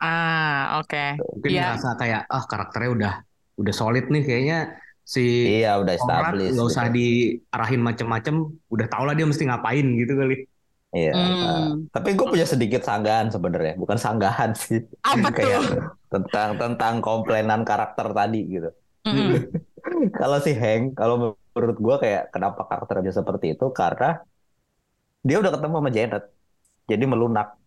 [0.00, 1.20] Ah, oke.
[1.20, 1.62] Mungkin Iya.
[1.76, 3.12] ngerasa kayak ah karakternya udah
[3.60, 4.58] udah solid nih kayaknya
[5.04, 5.20] si
[5.60, 6.52] Iya, udah established.
[6.56, 6.96] nggak usah gitu.
[6.96, 8.34] diarahin macem-macem,
[8.72, 10.34] udah tau lah dia mesti ngapain gitu kali.
[10.90, 11.12] Iya.
[11.14, 11.86] Hmm.
[11.92, 14.80] Tapi gue punya sedikit sanggahan sebenarnya, bukan sanggahan sih.
[15.04, 15.76] Apa Kayak tuh?
[16.10, 18.70] tentang tentang komplainan karakter tadi gitu.
[19.06, 19.38] Mm-mm.
[20.20, 24.20] Kalau si Hank, kalau menurut gue kayak kenapa karakternya seperti itu karena
[25.20, 26.24] dia udah ketemu sama Janet,
[26.88, 27.59] jadi melunak.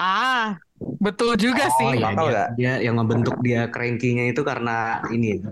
[0.00, 0.56] Ah,
[1.04, 2.00] betul juga Oh sih.
[2.00, 5.50] iya Bakal dia, dia yang ngebentuk dia cranky-nya itu karena ini ya,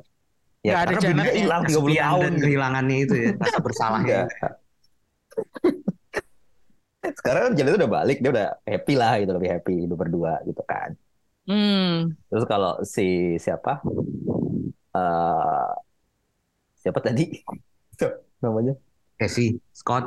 [0.64, 1.40] Ya ada karena dia ya.
[1.44, 2.20] hilang 30 kesepian tahun.
[2.24, 2.44] dan gitu.
[2.48, 4.18] kehilangannya itu ya, rasa bersalahnya.
[4.26, 4.52] Enggak.
[7.18, 10.62] Sekarang kan Janet udah balik, dia udah happy lah gitu, lebih happy hidup berdua gitu
[10.66, 10.90] kan.
[11.48, 12.12] Hmm.
[12.28, 13.80] Terus kalau si siapa?
[14.98, 15.68] eh
[16.82, 17.24] siapa tadi?
[18.44, 18.74] Namanya?
[19.18, 20.04] Casey, Scott,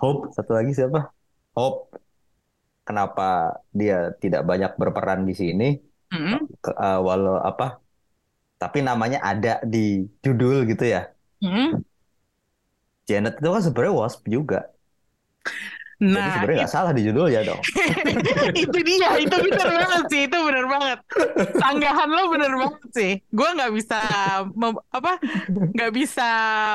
[0.00, 1.10] Hope, Satu lagi siapa?
[1.56, 2.05] Hope.
[2.86, 3.22] Kenapa
[3.78, 5.64] dia tidak banyak berperan di sini?
[6.12, 6.48] Mm-mm.
[6.64, 7.64] Ke- eh, walau apa?
[8.62, 9.78] tapi namanya ada di
[10.24, 10.98] judul gitu ya.
[11.42, 11.82] Hmm.
[13.08, 14.58] Janet itu kan sebenarnya wasp juga.
[15.96, 17.60] Jadi Nah, sebenarnya nggak salah di judulnya dong.
[18.68, 20.98] itu dia, itu bener banget sih, itu bener banget.
[21.56, 23.12] Sanggahan lo bener banget sih.
[23.32, 23.98] Gue nggak bisa
[24.52, 25.16] mem- apa,
[25.48, 26.28] nggak bisa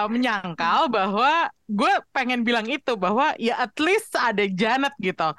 [0.09, 5.37] menyangkal bahwa gue pengen bilang itu bahwa ya at least ada Janet gitu.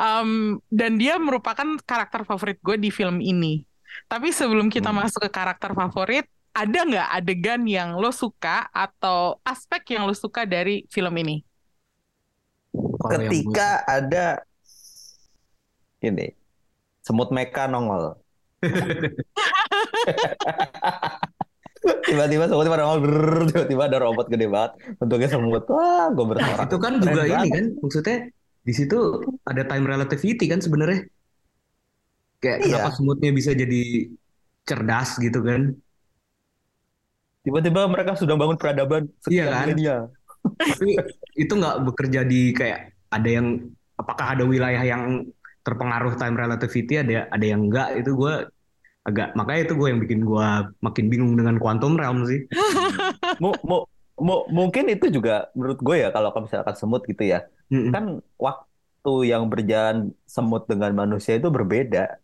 [0.00, 3.60] Um, dan dia merupakan karakter favorit gue di film ini.
[4.08, 5.04] Tapi sebelum kita Hmm.
[5.04, 6.24] masuk ke karakter favorit,
[6.56, 11.47] ada nggak adegan yang lo suka atau aspek yang lo suka dari film ini?
[13.10, 14.26] Ketika ada
[16.00, 16.30] ini
[17.00, 18.14] semut meka nongol.
[21.78, 25.64] Tiba-tiba semut pada nongol, tiba-tiba ada robot gede banget, bentuknya semut.
[25.70, 26.66] Wah, gue Nah, bersorak.
[26.68, 27.54] itu kan Keren juga ini banget.
[27.54, 28.16] kan maksudnya
[28.60, 28.98] di situ
[29.42, 31.00] ada time relativity kan sebenarnya.
[32.38, 32.64] Kayak Iya.
[32.76, 33.82] kenapa semutnya bisa jadi
[34.62, 35.72] cerdas gitu kan.
[37.40, 39.66] Tiba-tiba mereka sudah bangun peradaban Iya kan?
[40.58, 40.90] Tapi
[41.34, 43.46] itu nggak bekerja di kayak ada yang
[43.98, 45.26] apakah ada wilayah yang
[45.66, 48.34] terpengaruh time relativity ada ada yang enggak itu gue
[49.08, 50.48] agak makanya itu gue yang bikin gue
[50.84, 52.44] makin bingung dengan quantum realm sih.
[53.42, 53.76] Mu, mu,
[54.20, 57.94] mu- mungkin itu juga menurut gue ya kalau misalkan semut gitu ya, Mm-mm.
[57.94, 58.04] kan
[58.36, 62.18] waktu yang berjalan semut dengan manusia itu berbeda.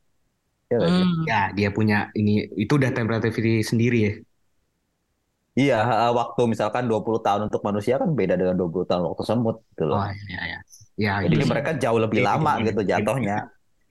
[0.68, 0.78] Ya?
[0.80, 1.24] Hmm.
[1.24, 4.12] Ya dia punya ini itu udah time relativity sendiri ya.
[5.54, 5.78] Iya,
[6.10, 9.94] waktu misalkan 20 tahun untuk manusia kan beda dengan 20 tahun waktu semut gitu Oh
[9.94, 10.02] loh.
[10.30, 10.58] iya ya.
[10.94, 11.46] Ya Jadi iya.
[11.46, 12.90] mereka jauh lebih Iya, lama iya, gitu iya.
[12.98, 13.36] jatuhnya,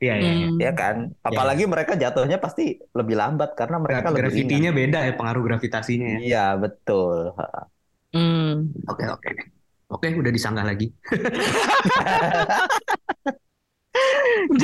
[0.04, 0.32] Iya iya.
[0.36, 0.48] iya.
[0.52, 0.60] Hmm.
[0.60, 0.96] ya kan?
[1.24, 6.20] Apalagi mereka jatuhnya pasti lebih lambat karena mereka lebih Gravitinya beda ya pengaruh gravitasinya ya.
[6.20, 7.32] Iya, betul.
[8.12, 8.68] Hmm.
[8.92, 9.30] Oke oke.
[9.88, 10.92] Oke udah disanggah lagi.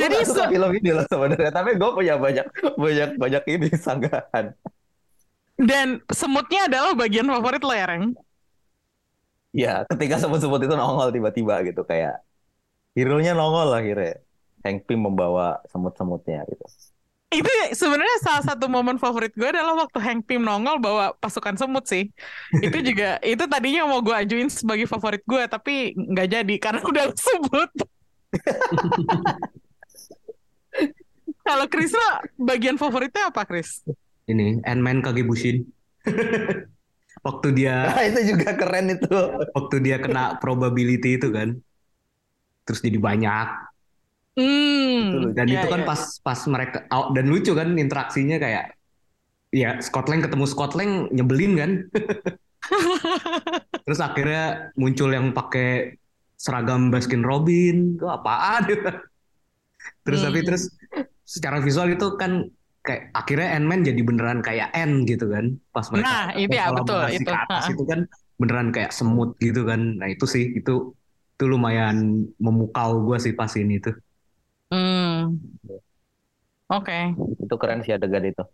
[0.00, 4.52] Jadi suka film ini loh sebenarnya, tapi gue punya banyak banyak banyak ini sanggahan.
[5.60, 8.16] Dan semutnya adalah bagian favorit lo ya, Reng?
[9.52, 12.24] Ya, ketika semut-semut itu nongol tiba-tiba gitu kayak
[12.96, 14.22] hero-nya nongol akhirnya.
[14.60, 16.64] Hank Pym membawa semut-semutnya gitu.
[17.30, 21.88] Itu sebenarnya salah satu momen favorit gue adalah waktu Hank Pym nongol bawa pasukan semut
[21.88, 22.12] sih.
[22.60, 27.04] Itu juga itu tadinya mau gue ajuin sebagai favorit gue tapi nggak jadi karena udah
[27.16, 27.70] sebut.
[31.46, 33.80] Kalau Chris lo bagian favoritnya apa Chris?
[34.30, 35.56] Ini Ant-Man Kagebushin.
[37.26, 39.08] waktu dia Nah, itu juga keren itu.
[39.56, 41.48] waktu dia kena probability itu kan.
[42.64, 43.46] Terus jadi banyak
[44.38, 45.86] Hmm, dan ya, itu kan ya.
[45.90, 48.64] pas pas mereka oh, dan lucu kan interaksinya kayak
[49.52, 51.70] ya Scotland ketemu Scotland nyebelin kan.
[53.84, 55.98] Terus akhirnya muncul yang pakai
[56.38, 58.64] seragam Baskin Robin, itu apaan?
[60.04, 60.46] terus tapi Hmm.
[60.46, 60.62] terus
[61.24, 62.44] secara visual itu kan
[62.80, 67.02] kayak akhirnya Ant-Man jadi beneran kayak Ant gitu kan pas mereka Nah, itu ya, betul,
[67.12, 67.28] itu.
[67.28, 68.00] ke atas itu kan
[68.40, 70.00] beneran kayak semut gitu kan.
[70.00, 70.96] Nah itu sih itu
[71.36, 73.96] itu lumayan memukau gue sih pas ini tuh.
[74.72, 75.36] Hmm.
[76.70, 77.12] Oke.
[77.42, 78.44] Itu keren sih adegan itu.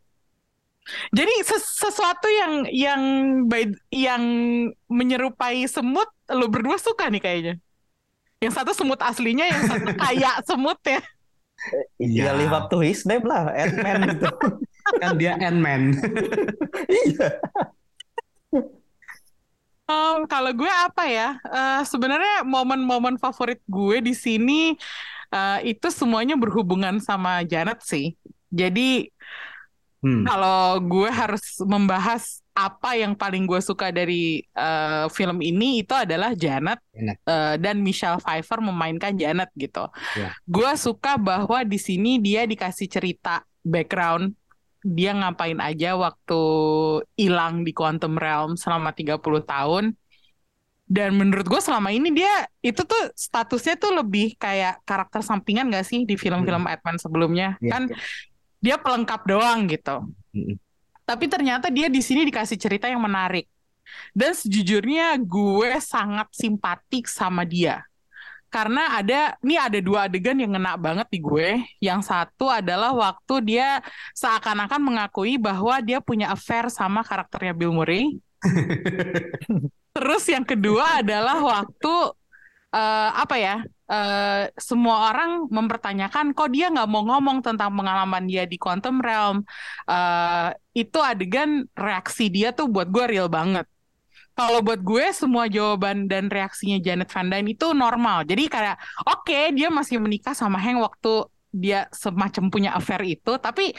[1.11, 3.03] Jadi ses- sesuatu yang yang
[3.51, 4.23] by- yang
[4.87, 7.55] menyerupai semut lo berdua suka nih kayaknya.
[8.39, 11.03] Yang satu semut aslinya, yang satu kayak semut ya.
[11.99, 12.37] Ya Iya.
[12.37, 14.29] live up to his name lah, Ant-Man gitu.
[15.03, 15.97] Kan dia Ant-Man.
[16.87, 17.29] Iya.
[19.87, 21.39] Em, kalau gue apa ya?
[21.47, 24.75] Eh, sebenarnya momen-momen favorit gue di sini
[25.31, 28.15] eh, itu semuanya berhubungan sama Janet sih.
[28.51, 29.11] Jadi
[30.05, 30.23] Hmm.
[30.29, 36.33] kalau gue harus membahas apa yang paling gue suka dari eh, film ini itu adalah
[36.33, 37.17] Janet Janet.
[37.29, 39.85] eh, dan Michelle Pfeiffer memainkan Janet gitu.
[40.17, 40.33] Ya.
[40.49, 44.33] Gue suka bahwa di sini dia dikasih cerita background
[44.87, 46.41] dia ngapain aja waktu
[47.19, 49.93] hilang di Quantum Realm selama 30 tahun.
[50.87, 55.83] Dan menurut gue selama ini dia itu tuh statusnya tuh lebih kayak karakter sampingan gak
[55.83, 57.59] sih di film-film Batman sebelumnya?
[57.59, 57.99] Iya, Kan iya.
[58.63, 60.07] dia pelengkap doang gitu.
[60.31, 60.55] Mm-mm.
[61.07, 63.47] Tapi ternyata dia di sini dikasih cerita yang menarik.
[64.11, 67.87] Dan sejujurnya gue sangat simpatik sama dia.
[68.51, 71.63] Karena ada, ini ada dua adegan yang ngena banget di gue.
[71.79, 73.79] Yang satu adalah waktu dia
[74.19, 78.19] seakan-akan mengakui bahwa dia punya affair sama karakternya Bill Murray.
[79.97, 81.95] Terus yang kedua adalah waktu
[82.75, 83.57] eh, apa ya?
[83.91, 89.47] Eh, semua orang mempertanyakan kok dia nggak mau ngomong tentang pengalaman dia di Quantum Realm.
[89.89, 93.67] Eh, itu adegan reaksi dia tuh buat gue real banget.
[94.37, 98.29] Kalau buat gue semua jawaban dan reaksinya Janet Van Dyne itu normal.
[98.29, 98.77] Jadi kayak
[99.09, 101.25] oke dia masih menikah sama Hank waktu
[101.57, 103.73] dia semacam punya affair itu, tapi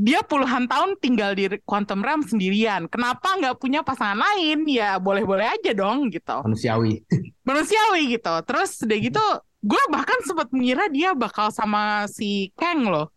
[0.00, 2.88] dia puluhan tahun tinggal di Quantum Realm sendirian.
[2.88, 4.64] Kenapa nggak punya pasangan lain?
[4.64, 6.40] Ya boleh-boleh aja dong gitu.
[6.40, 7.04] Manusiawi.
[7.48, 8.32] Manusiawi gitu.
[8.48, 9.24] Terus udah gitu,
[9.60, 13.12] gue bahkan sempat mengira dia bakal sama si Kang loh.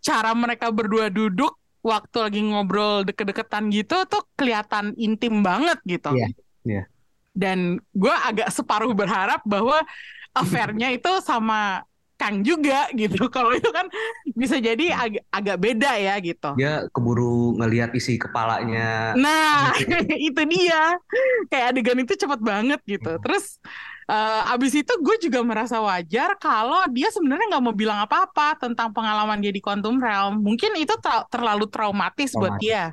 [0.00, 1.52] Cara mereka berdua duduk
[1.84, 6.16] waktu lagi ngobrol deket-deketan gitu tuh kelihatan intim banget gitu.
[6.16, 6.28] Iya,
[6.64, 6.82] iya.
[7.36, 9.84] Dan gue agak separuh berharap bahwa
[10.32, 11.84] affair-nya itu sama
[12.22, 13.26] Kang juga gitu.
[13.34, 13.90] Kalau itu kan
[14.38, 16.54] bisa jadi agak agak beda ya gitu.
[16.54, 19.18] Dia keburu ngelihat isi kepalanya.
[19.18, 19.74] Nah,
[20.30, 20.94] itu dia.
[21.50, 23.18] Kayak adegan itu cepet banget gitu.
[23.18, 23.58] Terus
[24.12, 28.92] uh, abis itu gue juga merasa wajar kalau dia sebenarnya nggak mau bilang apa-apa tentang
[28.92, 30.44] pengalaman dia di Quantum Realm.
[30.44, 32.92] Mungkin itu ter terlalu traumatis, buat Traumatis.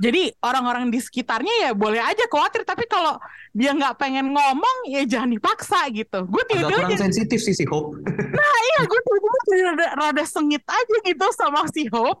[0.00, 3.16] Jadi orang-orang di sekitarnya ya boleh aja khawatir, tapi kalau
[3.54, 6.28] dia nggak pengen ngomong ya jangan dipaksa gitu.
[6.28, 7.96] Gue tiba-tiba jadi, sensitif sih si Hope.
[8.68, 9.38] iya gue tiba-tiba
[9.72, 12.20] rada, rada sengit aja gitu sama si Hope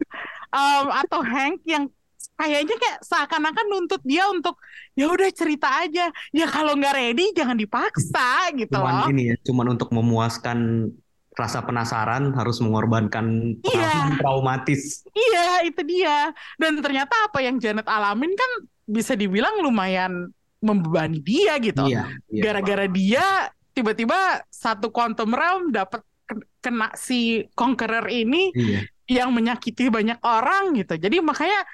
[0.52, 1.90] um, atau Hank yang
[2.34, 4.58] kayaknya kayak seakan-akan nuntut dia untuk
[4.92, 6.10] ya udah cerita aja.
[6.30, 9.06] Ya kalau nggak ready jangan dipaksa gitu loh.
[9.06, 10.90] Cuman ini ya, cuman untuk memuaskan
[11.34, 14.18] rasa penasaran harus mengorbankan Iya.
[14.22, 15.02] traumatis.
[15.10, 16.30] Iya, itu dia.
[16.54, 18.50] Dan ternyata apa yang Janet alamin kan
[18.86, 20.30] bisa dibilang lumayan
[20.62, 21.82] membebani dia gitu.
[21.90, 22.42] Iya, iya.
[22.42, 28.80] Gara-gara dia tiba-tiba satu quantum realm dapat ke- kena si conqueror ini Iya.
[29.10, 30.94] yang menyakiti banyak orang gitu.
[30.94, 31.66] Jadi makanya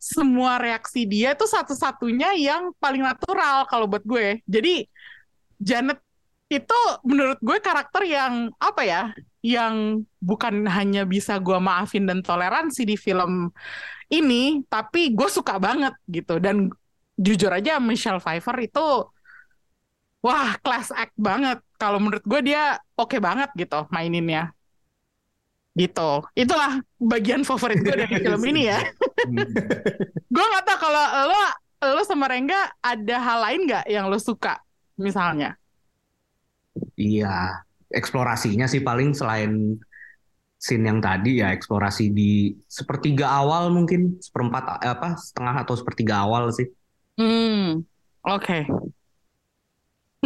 [0.00, 4.40] semua reaksi dia itu satu-satunya yang paling natural kalau buat gue.
[4.48, 4.88] Jadi
[5.60, 6.00] Janet
[6.48, 9.02] itu menurut gue karakter yang apa ya?
[9.44, 13.52] Yang bukan hanya bisa gue maafin dan toleransi di film
[14.08, 16.40] ini, tapi gue suka banget gitu.
[16.40, 16.72] Dan
[17.20, 19.04] jujur aja Michelle Pfeiffer itu
[20.24, 21.60] wah class act banget.
[21.76, 24.56] Kalau menurut gue dia oke banget gitu maininnya
[25.74, 26.24] gitu.
[26.34, 28.80] Itulah bagian favorit gue dari film ini ya.
[30.30, 31.42] Gue nggak tahu kalau lo
[31.96, 34.60] lo sama Rengga ada hal lain nggak yang lo suka
[35.00, 35.56] misalnya?
[36.94, 39.80] Iya, eksplorasinya sih paling selain
[40.60, 46.52] scene yang tadi ya eksplorasi di sepertiga awal mungkin seperempat apa setengah atau sepertiga awal
[46.52, 46.68] sih.
[47.16, 47.80] hmm.
[48.28, 48.68] Oke.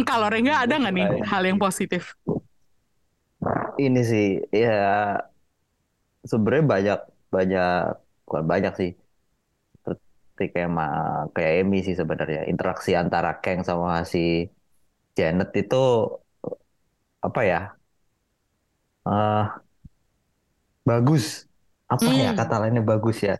[0.03, 2.19] Kalau Rengga ada nggak nih hal yang positif?
[3.79, 5.15] Ini sih ya
[6.31, 6.97] sebenarnya banyak
[7.35, 7.65] banyak
[8.25, 8.89] bukan banyak sih.
[9.85, 14.19] Seperti kayak ma- kayak Amy sih sebenarnya interaksi antara Kang sama si
[15.17, 15.75] Janet itu
[17.25, 17.57] apa ya?
[19.05, 19.65] eh
[20.89, 21.25] bagus.
[21.93, 22.37] Apa ya Hmm.
[22.37, 23.33] kata lainnya bagus ya?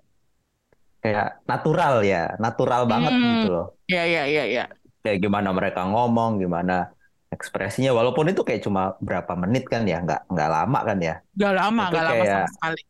[1.02, 3.34] Kayak natural ya, natural banget Hmm.
[3.34, 3.66] gitu loh.
[3.88, 4.62] ya ya ya ya
[5.04, 6.74] kayak gimana mereka ngomong, gimana
[7.36, 11.54] ekspresinya, walaupun itu kayak cuma berapa menit kan ya, nggak nggak lama kan ya, Gak
[11.60, 12.82] lama Itu gak lama sama kayak- sekali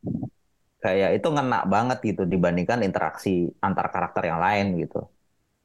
[0.84, 3.30] kayak itu ngena banget gitu dibandingkan interaksi
[3.66, 4.98] antar karakter yang lain gitu.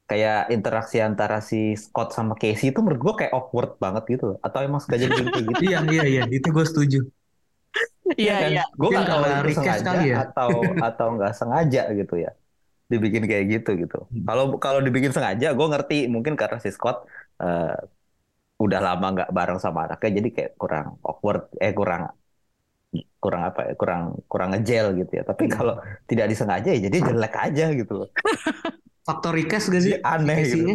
[0.09, 4.59] Kayak interaksi antara si Scott sama Casey itu menurut gua kayak awkward banget gitu, atau
[4.67, 5.61] emang sengaja dibikin kayak gitu?
[5.69, 6.97] Iya iya iya itu gue setuju.
[8.21, 8.51] iya kan?
[8.51, 10.17] iya Gue nggak tahu itu sengaja kali ya.
[10.23, 10.51] atau
[10.87, 12.29] atau nggak sengaja gitu ya,
[12.91, 13.95] dibikin kayak gitu gitu.
[14.11, 14.25] Hmm.
[14.27, 16.97] Kalau kalau dibikin sengaja, gue ngerti mungkin karena si Scott
[17.43, 17.73] eh,
[18.65, 22.01] udah lama nggak bareng sama anaknya, jadi kayak kurang awkward, eh kurang
[23.23, 25.23] kurang apa ya, kurang kurang ngejel gitu ya.
[25.29, 25.73] Tapi kalau
[26.09, 28.09] tidak disengaja ya jadi jelek aja gitu loh.
[29.07, 29.95] Faktor request gak sih?
[30.03, 30.73] Aneh gitu.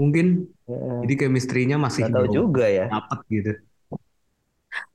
[0.00, 0.26] Mungkin
[0.66, 2.84] Ya, jadi chemistry-nya masih nggak tahu juga ya.
[2.92, 3.50] dapet gitu.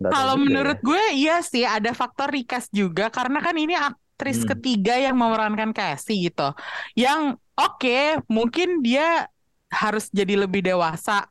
[0.08, 0.86] Kalau menurut ya.
[0.88, 4.50] gue iya sih ada faktor recast juga karena kan ini aktris Hmm.
[4.56, 6.56] ketiga yang memerankan Casey gitu.
[6.96, 9.28] Yang oke mungkin dia
[9.68, 11.28] harus jadi lebih dewasa.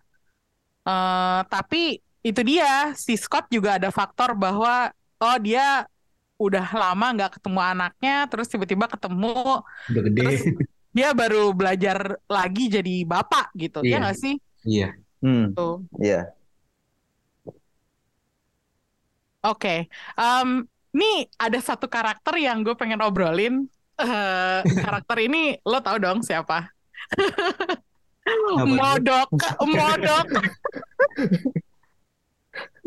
[0.87, 4.91] Eh, tapi itu dia si Scott juga ada faktor bahwa
[5.23, 5.87] oh dia
[6.37, 10.21] udah lama nggak ketemu anaknya terus tiba-tiba ketemu Udah gede.
[10.23, 10.41] Terus
[10.97, 13.83] dia baru belajar lagi jadi bapak gitu.
[13.83, 13.97] Ya Iya.
[14.03, 14.35] nggak sih?
[14.67, 14.89] Iya.
[15.23, 15.75] Hmm, Tuh.
[15.99, 16.21] iya.
[19.47, 19.87] Oke,
[20.19, 20.49] Em,
[20.91, 23.55] nih ada satu karakter yang gue pengen obrolin.
[23.97, 26.69] Eh, karakter ini lo tau dong siapa?
[28.67, 29.29] Modok,
[29.77, 30.27] Modok.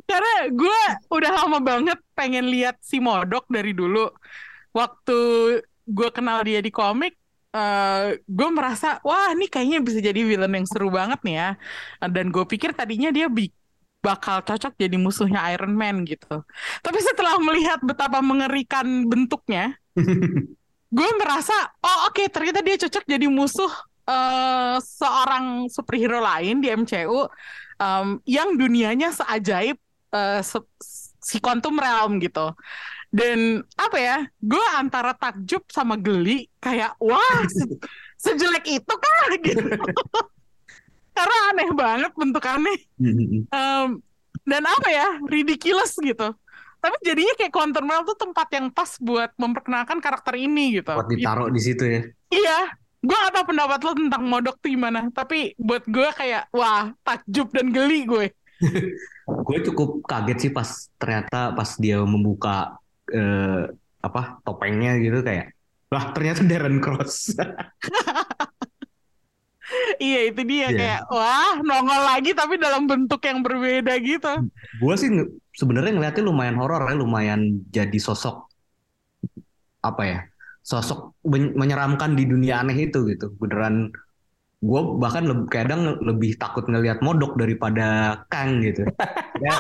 [0.10, 0.82] Karena gue
[1.14, 4.10] udah lama banget pengen lihat si Modok dari dulu.
[4.74, 5.20] Waktu
[5.90, 7.14] gue kenal dia di komik,
[7.54, 11.50] eh gue merasa wah ini kayaknya bisa jadi villain yang seru banget nih ya.
[12.10, 13.54] Dan gue pikir tadinya dia bi-
[14.00, 16.42] bakal cocok jadi musuhnya Iron Man gitu.
[16.82, 19.76] Tapi setelah melihat betapa mengerikan bentuknya,
[20.98, 21.54] gue merasa
[21.86, 23.70] oh oke ternyata dia cocok jadi musuh
[24.10, 27.30] eh, seorang superhero lain di MCU
[27.78, 29.78] em, yang dunianya seajaib
[30.42, 30.70] se-
[31.22, 32.52] si Quantum Realm gitu.
[33.10, 37.78] Dan apa ya, gue antara takjub sama geli, kayak wah se-
[38.26, 39.66] sejelek itu kah gitu.
[41.14, 42.76] Karena aneh banget bentukannya.
[43.50, 43.88] Em,
[44.46, 46.34] dan apa ya, ridiculous gitu.
[46.80, 50.96] Tapi jadinya kayak Quantum Realm tuh tempat yang pas buat memperkenalkan karakter ini gitu.
[50.96, 52.02] Buat ditaruh di situ ya.
[52.32, 52.60] Iya,
[53.00, 55.08] gue gak tau pendapat lo tentang modok tuh gimana.
[55.10, 58.26] Tapi buat gue kayak, wah takjub dan geli gue.
[59.30, 60.66] Gue cukup kaget sih pas
[60.98, 63.70] ternyata pas dia membuka eh,
[64.02, 65.54] apa topengnya gitu kayak
[65.90, 67.34] Wah ternyata Darren Cross.
[70.02, 70.78] Iya itu dia Iya.
[70.78, 74.50] kayak, wah nongol lagi tapi dalam bentuk yang berbeda gitu.
[74.82, 75.10] gue sih
[75.54, 78.50] sebenarnya ngeliatnya lumayan horor ya, lumayan jadi sosok
[79.80, 80.20] apa ya,
[80.70, 83.34] sosok men- menyeramkan di dunia aneh itu gitu.
[83.42, 83.90] Beneran
[84.60, 88.86] gue bahkan lebih kadang lebih takut ngelihat modok daripada Kang gitu.
[89.40, 89.56] Ya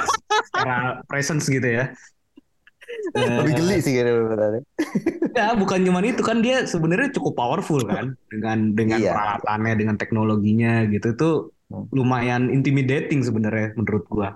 [0.51, 1.89] secara presence gitu ya.
[3.15, 4.63] Lebih geli sih gitu beneran.
[5.39, 9.13] Ya, bukan cuman itu kan dia sebenarnya cukup powerful kan dengan dengan Iya.
[9.13, 11.35] peralatannya, dengan teknologinya gitu tuh
[11.69, 11.85] Hmm.
[11.93, 14.33] lumayan intimidating sebenarnya menurut gua.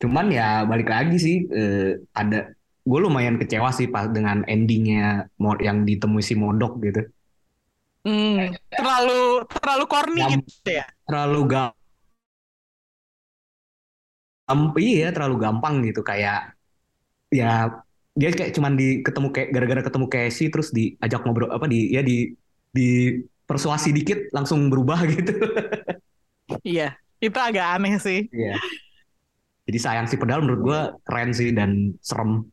[0.00, 5.30] Cuman ya balik lagi sih eh, ada gue lumayan kecewa sih pas dengan endingnya
[5.62, 7.06] yang ditemui si Modok gitu.
[8.02, 10.86] Hmm, terlalu terlalu corny Yang- gitu ya.
[11.06, 11.78] Terlalu gampang.
[14.76, 16.58] Iya, terlalu gampang gitu kayak
[17.32, 17.70] ya
[18.12, 22.04] dia kayak cuman di ketemu kayak gara-gara ketemu Casey terus diajak ngobrol apa di ya
[22.04, 22.28] di
[22.68, 23.16] di
[23.48, 25.32] persuasi dikit langsung berubah gitu.
[26.66, 28.28] Iya, itu agak aneh sih.
[28.28, 28.60] Iya.
[29.62, 32.50] Jadi sayang sih padahal menurut gua keren sih dan serem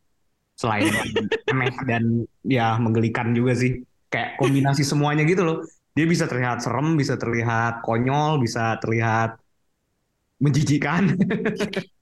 [0.60, 0.92] selain
[1.48, 3.80] aneh dan ya menggelikan juga sih.
[4.12, 5.64] Kayak kombinasi semuanya gitu loh.
[5.96, 9.40] Dia bisa terlihat serem, bisa terlihat konyol, bisa terlihat
[10.36, 11.16] menjijikan.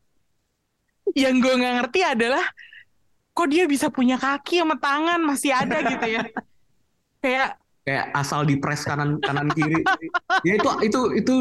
[1.23, 2.45] Yang gue nggak ngerti adalah
[3.33, 6.23] kok dia bisa punya kaki sama tangan masih ada gitu ya.
[7.23, 7.49] Kayak
[7.89, 9.81] kayak asal dipres kanan kanan kiri
[10.45, 11.33] ya itu itu itu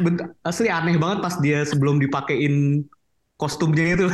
[0.00, 2.80] bent- asli aneh banget pas dia sebelum dipakein
[3.36, 4.08] kostumnya itu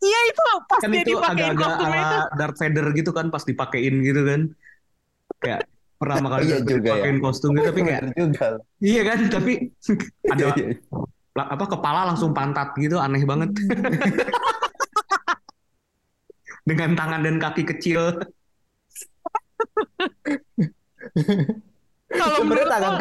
[0.00, 2.16] iya itu pas kan dia itu dipakein agak-agak kostumnya itu.
[2.16, 4.40] ala Darth Vader gitu kan pas dipakein gitu kan
[5.38, 5.60] kayak
[5.96, 6.76] pertama kali Iya juga ya.
[6.80, 8.46] dipakein kostum gitu tapi kayak juga.
[8.80, 9.52] iya kan tapi
[10.32, 10.68] ada Iya, iya.
[11.40, 13.50] apa kepala langsung pantat gitu aneh banget
[16.68, 18.02] dengan tangan dan kaki kecil
[22.10, 22.94] Kalau Sebenarnya menurut tangan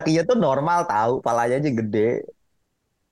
[0.00, 2.10] kakinya tuh normal tahu, palanya aja gede.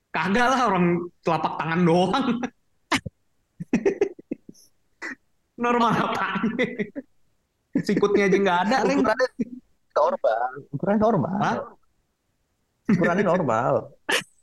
[0.09, 0.85] kagak lah orang
[1.21, 2.25] telapak tangan doang
[5.63, 6.43] normal apaan
[7.87, 8.75] sikutnya aja nggak ada.
[8.85, 9.27] Ukurannya
[9.93, 11.37] normal, ukurannya normal.
[11.41, 11.57] Hah?
[12.89, 13.73] Ukurannya normal.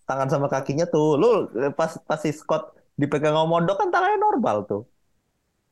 [0.08, 1.30] Tangan sama kakinya tuh, lu
[1.78, 4.82] pas pas si Scott dipegang sama Modok kan tangannya normal tuh.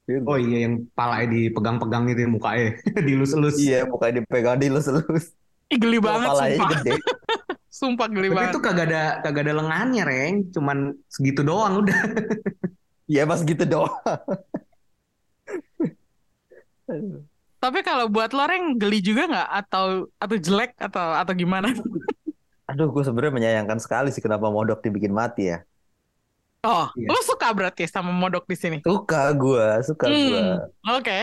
[0.08, 0.24] Gitu.
[0.24, 2.66] Oh iya yang palanya dipegang-pegang itu ya, mukanya
[3.08, 3.56] dilus-elus.
[3.60, 5.36] Iya, bukan dipegang dilus-elus.
[5.68, 6.68] ih, geli banget sumpah.
[6.80, 6.92] gede.
[7.78, 8.52] Sumpah geli Tapi banget.
[8.56, 10.34] itu kagak ada kagak ada lengannya, Reng.
[10.50, 11.98] Cuman segitu doang udah.
[13.04, 13.92] Iya, mas gitu doang.
[17.58, 21.74] Tapi kalau buat lo Reng geli juga nggak atau atau jelek atau atau gimana?
[22.70, 25.64] Aduh, gue sebenarnya menyayangkan sekali sih kenapa Modok dibikin mati ya.
[26.66, 27.08] Oh, Iya.
[27.14, 28.78] lo suka berarti sama modok di sini?
[28.82, 30.42] Suka gue, suka gue.
[30.42, 30.58] Hmm,
[30.90, 31.18] oke.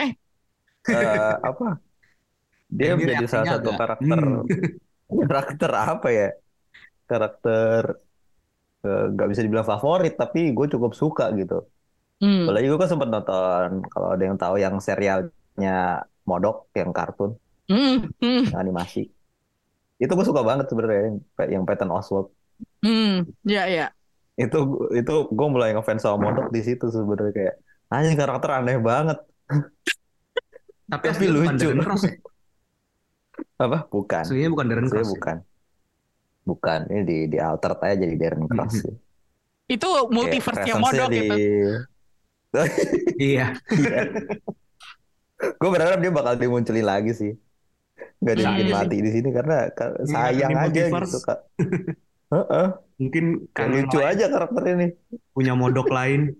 [0.88, 1.76] Eh, apa?
[2.72, 5.22] Dia Ini menjadi salah satu agak, karakter hmm.
[5.28, 6.28] karakter apa ya?
[7.04, 7.80] Karakter
[8.80, 11.68] eh, nggak bisa dibilang favorit, tapi gue cukup suka gitu.
[12.16, 12.48] Hmm.
[12.48, 17.38] Apalagi gue kan sempat nonton kalau ada yang tahu yang serialnya Modok yang kartun,
[17.70, 19.06] Hmm, hmm, yang animasi.
[19.98, 21.16] Itu gue suka banget sebenarnya yang,
[21.60, 22.34] yang Patton Oswalt.
[22.82, 23.30] hmm.
[23.46, 23.86] Ya, ya.
[24.34, 27.54] Itu itu gue mulai ngefans sama Modok di situ sebenarnya kayak
[27.90, 29.18] anjing karakter aneh banget.
[30.90, 31.68] Tapi, Tapi lucu.
[31.82, 32.14] Cross ya.
[33.64, 33.78] Apa?
[33.90, 34.22] Bukan.
[34.22, 35.06] Aslinya bukan Darren Saya Cross.
[35.06, 35.12] ya?
[35.14, 35.36] bukan.
[36.46, 36.80] Bukan.
[36.90, 38.74] Ini di di alter aja jadi Darren Cross.
[38.74, 38.80] Mhm.
[38.82, 38.94] sih.
[39.66, 41.18] Itu multiverse-nya presence-nya modok di...
[41.26, 41.36] itu.
[43.16, 43.56] Iya.
[45.60, 47.32] Gue berharap dia bakal dimunculin lagi sih.
[48.20, 48.40] Gak Hmm.
[48.40, 51.38] dibikin Iya mati di sini karena ka- Iya, sayang ini aja gitu kak.
[52.32, 52.66] Heeh,
[52.96, 54.86] Mungkin karena lucu aja karakter ini.
[55.30, 56.32] punya modok lain.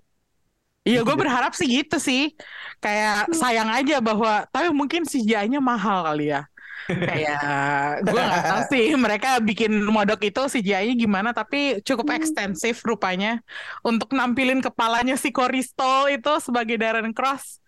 [0.83, 2.33] Iya, gue berharap sih gitu sih.
[2.79, 6.49] Kayak sayang aja bahwa, tapi mungkin CGI-nya mahal kali ya.
[6.87, 7.43] Kayak
[8.09, 13.43] gue nggak tahu sih mereka bikin modok itu CGI-nya gimana, tapi cukup ekstensif rupanya
[13.83, 17.59] untuk nampilin kepalanya si Coristol itu sebagai Darren Cross.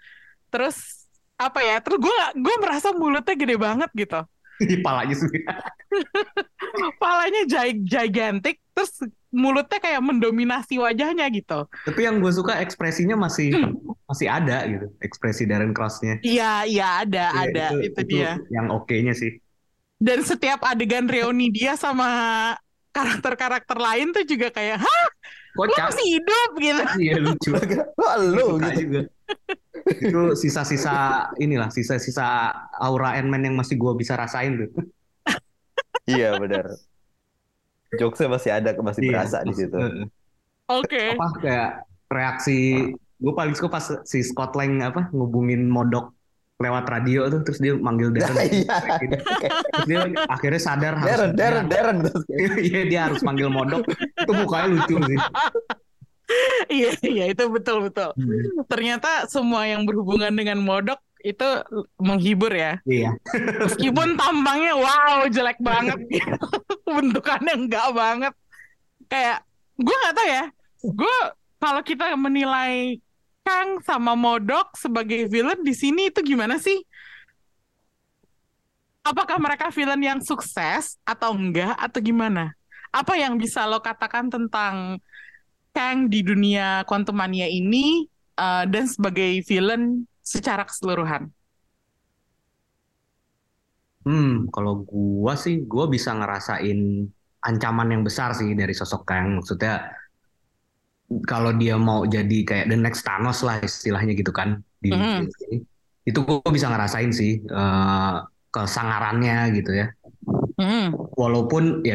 [0.49, 1.07] Terus
[1.39, 1.79] apa ya?
[1.83, 4.21] Terus gue gue merasa mulutnya gede banget gitu.
[4.71, 5.29] Di palanya sih.
[7.03, 8.93] Palanya gi- gigantic, terus
[9.29, 11.69] mulutnya kayak mendominasi wajahnya gitu.
[11.69, 13.53] Tapi yang gue suka ekspresinya masih
[14.09, 16.19] masih ada gitu ekspresi Darren Cross-nya.
[16.25, 18.41] Iya, iya ada, Ya, ada itu, dia.
[18.49, 19.37] Yang oke-nya sih.
[19.99, 22.09] Dan setiap adegan reuni dia sama
[22.95, 25.07] karakter-karakter lain tuh juga kayak, hah,
[25.59, 25.91] lu Kocak.
[25.93, 26.83] masih hidup gitu.
[26.99, 27.51] Iya lucu.
[27.99, 28.81] Wah, lu gitu.
[28.87, 29.01] juga.
[29.89, 30.95] Itu sisa-sisa
[31.37, 34.71] inilah sisa-sisa aura Ant-Man yang masih gua bisa rasain tuh.
[36.09, 36.73] Iya benar.
[37.93, 39.77] Jokesnya masih ada, masih Iya, berasa di situ.
[40.69, 41.17] Oke.
[41.17, 41.71] apa kayak
[42.09, 42.59] reaksi
[43.19, 46.13] gue paling suka pas si Scott Lang apa ngubungin Modok
[46.61, 48.77] lewat radio tuh terus dia manggil Darren Iya.
[49.73, 51.99] terus dia akhirnya sadar Darren, harus Darren, Darren.
[52.69, 55.19] iya dia harus manggil Modok itu mukanya lucu sih
[56.69, 58.13] Iya, iya itu betul-betul.
[58.13, 58.65] Hmm.
[58.69, 61.49] Ternyata semua yang berhubungan dengan modok itu
[61.99, 62.79] menghibur ya.
[62.87, 63.11] iya
[63.59, 65.99] Meskipun tampangnya wow jelek banget.
[66.87, 68.35] Bentukannya enggak banget.
[69.11, 69.43] Kayak
[69.81, 70.45] gue nggak tahu ya.
[70.85, 71.17] Gue
[71.59, 73.03] kalau kita menilai
[73.43, 76.79] Kang sama Modok sebagai villain di sini itu gimana sih?
[79.03, 82.53] Apakah mereka villain yang sukses atau enggak atau gimana?
[82.93, 85.01] Apa yang bisa lo katakan tentang
[85.79, 87.85] Kang di dunia Quantum Mania ini
[88.45, 89.83] eh, dan sebagai villain
[90.33, 91.23] secara keseluruhan?
[94.07, 96.79] hmm kalau gua sih gua bisa ngerasain
[97.49, 99.73] ancaman yang besar sih dari sosok Kang maksudnya
[101.31, 105.57] kalau dia mau jadi kayak the next Thanos lah istilahnya gitu kan di sini
[106.09, 108.15] itu gua bisa ngerasain sih eh,
[108.55, 109.87] kesangarannya gitu ya
[110.59, 110.91] Hmm.
[111.21, 111.95] walaupun ya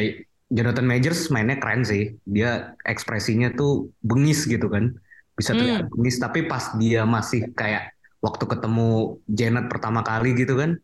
[0.50, 2.18] Jonathan Majors mainnya keren sih.
[2.28, 4.96] Dia ekspresinya tuh bengis gitu kan.
[5.34, 10.80] Bisa terlihat bengis tapi pas dia masih kayak waktu ketemu Janet pertama kali gitu kan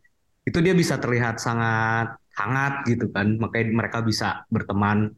[0.47, 3.37] itu dia bisa terlihat sangat hangat gitu kan.
[3.37, 5.13] Makanya mereka bisa berteman.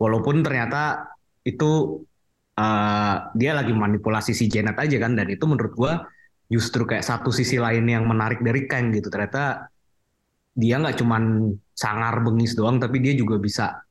[0.00, 1.14] Walaupun ternyata
[1.46, 2.02] itu
[2.58, 5.14] eh, dia lagi manipulasi si Janet aja kan.
[5.14, 5.92] Dan itu menurut gua
[6.50, 9.08] justru kayak satu sisi lain yang menarik dari Kang gitu.
[9.12, 9.70] Ternyata
[10.54, 13.82] dia nggak cuman sangar bengis doang tapi dia juga bisa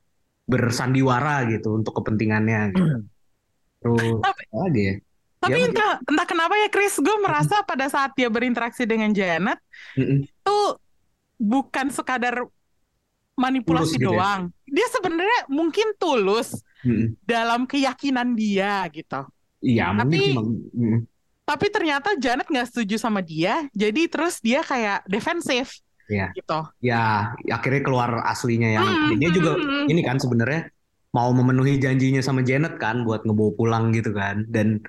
[0.44, 2.96] bersandiwara gitu untuk kepentingannya gitu.
[3.80, 4.94] terus Tapi- apa lagi ya
[5.44, 9.60] Tapi Ya, entah, entah kenapa ya Chris, gue merasa pada saat dia berinteraksi dengan Janet
[9.92, 10.24] Mm-mm.
[10.24, 10.58] itu
[11.36, 12.48] bukan sekadar
[13.36, 14.16] manipulasi Tulus gitu ya?
[14.16, 14.40] doang.
[14.64, 17.12] Dia sebenarnya mungkin tulus Mm-mm.
[17.28, 19.20] dalam keyakinan dia gitu.
[19.60, 20.32] iya Tapi-.
[21.44, 26.26] Tapi ternyata Janet nggak setuju sama dia, jadi terus dia kayak defensif Iya.
[26.36, 26.58] gitu.
[26.84, 29.92] ya akhirnya keluar aslinya yang Hmm, dia juga hmm, hmm.
[29.92, 30.60] ini kan sebenarnya
[31.14, 34.82] mau memenuhi janjinya sama Janet kan buat ngebawa pulang gitu kan dan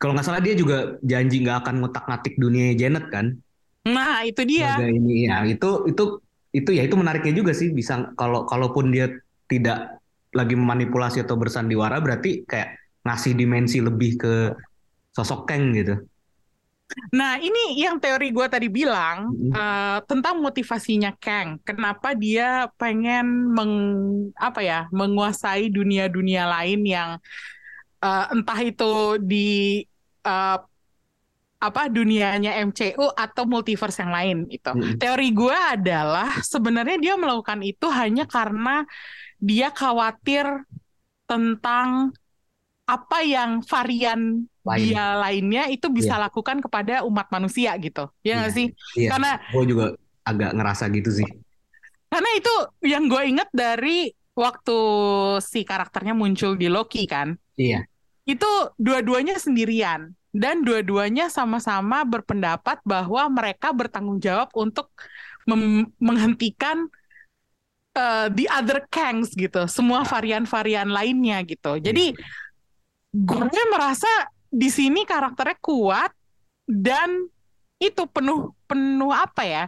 [0.00, 3.36] kalau nggak salah dia juga janji nggak akan ngutak-ngatik dunia Janet kan
[3.80, 4.76] Nah itu dia.
[4.76, 6.20] sebagai ini ya itu itu
[6.52, 9.08] itu ya itu menariknya juga sih bisa kalau kalaupun dia
[9.48, 9.96] tidak
[10.36, 12.76] lagi memanipulasi atau bersandiwara berarti kayak
[13.06, 14.34] ngasih dimensi lebih ke
[15.16, 15.96] sosok Kang gitu
[17.14, 21.62] Nah, ini yang teori gue tadi bilang eh, tentang motivasinya Kang.
[21.62, 23.74] Kenapa dia pengen meng,
[24.34, 27.10] apa ya, menguasai dunia-dunia lain yang
[28.02, 29.82] eh, entah itu di
[30.26, 30.58] eh,
[31.60, 34.72] apa dunianya MCU atau multiverse yang lain itu.
[34.72, 34.96] Mm-mm.
[34.96, 38.88] Teori gue adalah sebenarnya dia melakukan itu hanya karena
[39.36, 40.48] dia khawatir
[41.28, 42.16] tentang
[42.90, 44.82] apa yang varian Lain.
[44.82, 48.10] dia lainnya itu bisa lakukan kepada umat manusia gitu.
[48.26, 48.58] Ya nggak Iya.
[48.58, 48.66] sih?
[48.98, 49.86] Iya, Karena gue juga
[50.26, 51.28] agak ngerasa gitu sih
[52.10, 52.50] karena itu
[52.82, 54.78] yang gue inget dari waktu
[55.38, 57.38] si karakternya muncul di Loki kan.
[57.54, 57.86] iya
[58.26, 64.90] Itu dua-duanya sendirian dan dua-duanya sama-sama berpendapat bahwa mereka bertanggung jawab untuk
[66.02, 66.90] menghentikan
[67.94, 71.78] uh, the other Kangs gitu, semua varian-varian lainnya gitu.
[71.78, 72.14] Jadi
[73.10, 74.08] gue merasa
[74.50, 76.10] di sini karakternya kuat
[76.66, 77.26] dan
[77.82, 79.64] itu penuh penuh apa ya?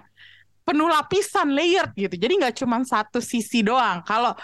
[0.62, 2.14] Penuh lapisan layered gitu.
[2.14, 4.02] Jadi nggak cuma satu sisi doang.
[4.06, 4.34] Kalau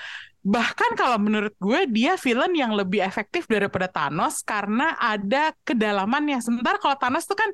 [0.48, 6.42] bahkan kalau menurut gue dia villain yang lebih efektif daripada Thanos karena ada kedalamannya.
[6.42, 7.50] Sementara kalau Thanos tuh kan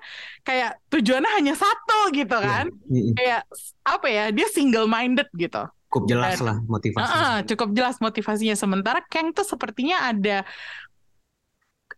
[0.46, 2.72] kayak tujuannya hanya satu gitu kan.
[2.88, 3.12] Mm-mm.
[3.18, 3.44] Kayak
[3.84, 4.24] apa ya?
[4.32, 5.64] Dia single minded gitu.
[5.94, 8.56] cukup jelas lah motivasinya Heeh, cukup jelas motivasinya.
[8.58, 10.42] Sementara Kang tuh sepertinya ada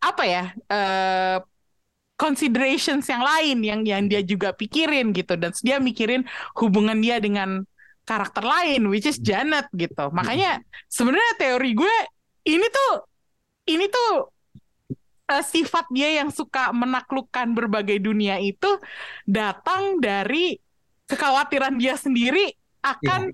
[0.00, 0.44] apa ya?
[0.72, 1.38] eh
[2.16, 6.24] considerations yang lain yang yang dia juga pikirin gitu dan dia mikirin
[6.56, 7.62] hubungan dia dengan
[8.08, 10.08] karakter lain which is Janet gitu.
[10.10, 11.96] Makanya sebenarnya teori gue
[12.48, 12.92] ini tuh
[13.68, 14.32] ini tuh
[15.28, 18.80] eh, sifat dia yang suka menaklukkan berbagai dunia itu
[19.28, 20.56] datang dari
[21.06, 22.50] kekhawatiran dia sendiri
[22.82, 23.30] akan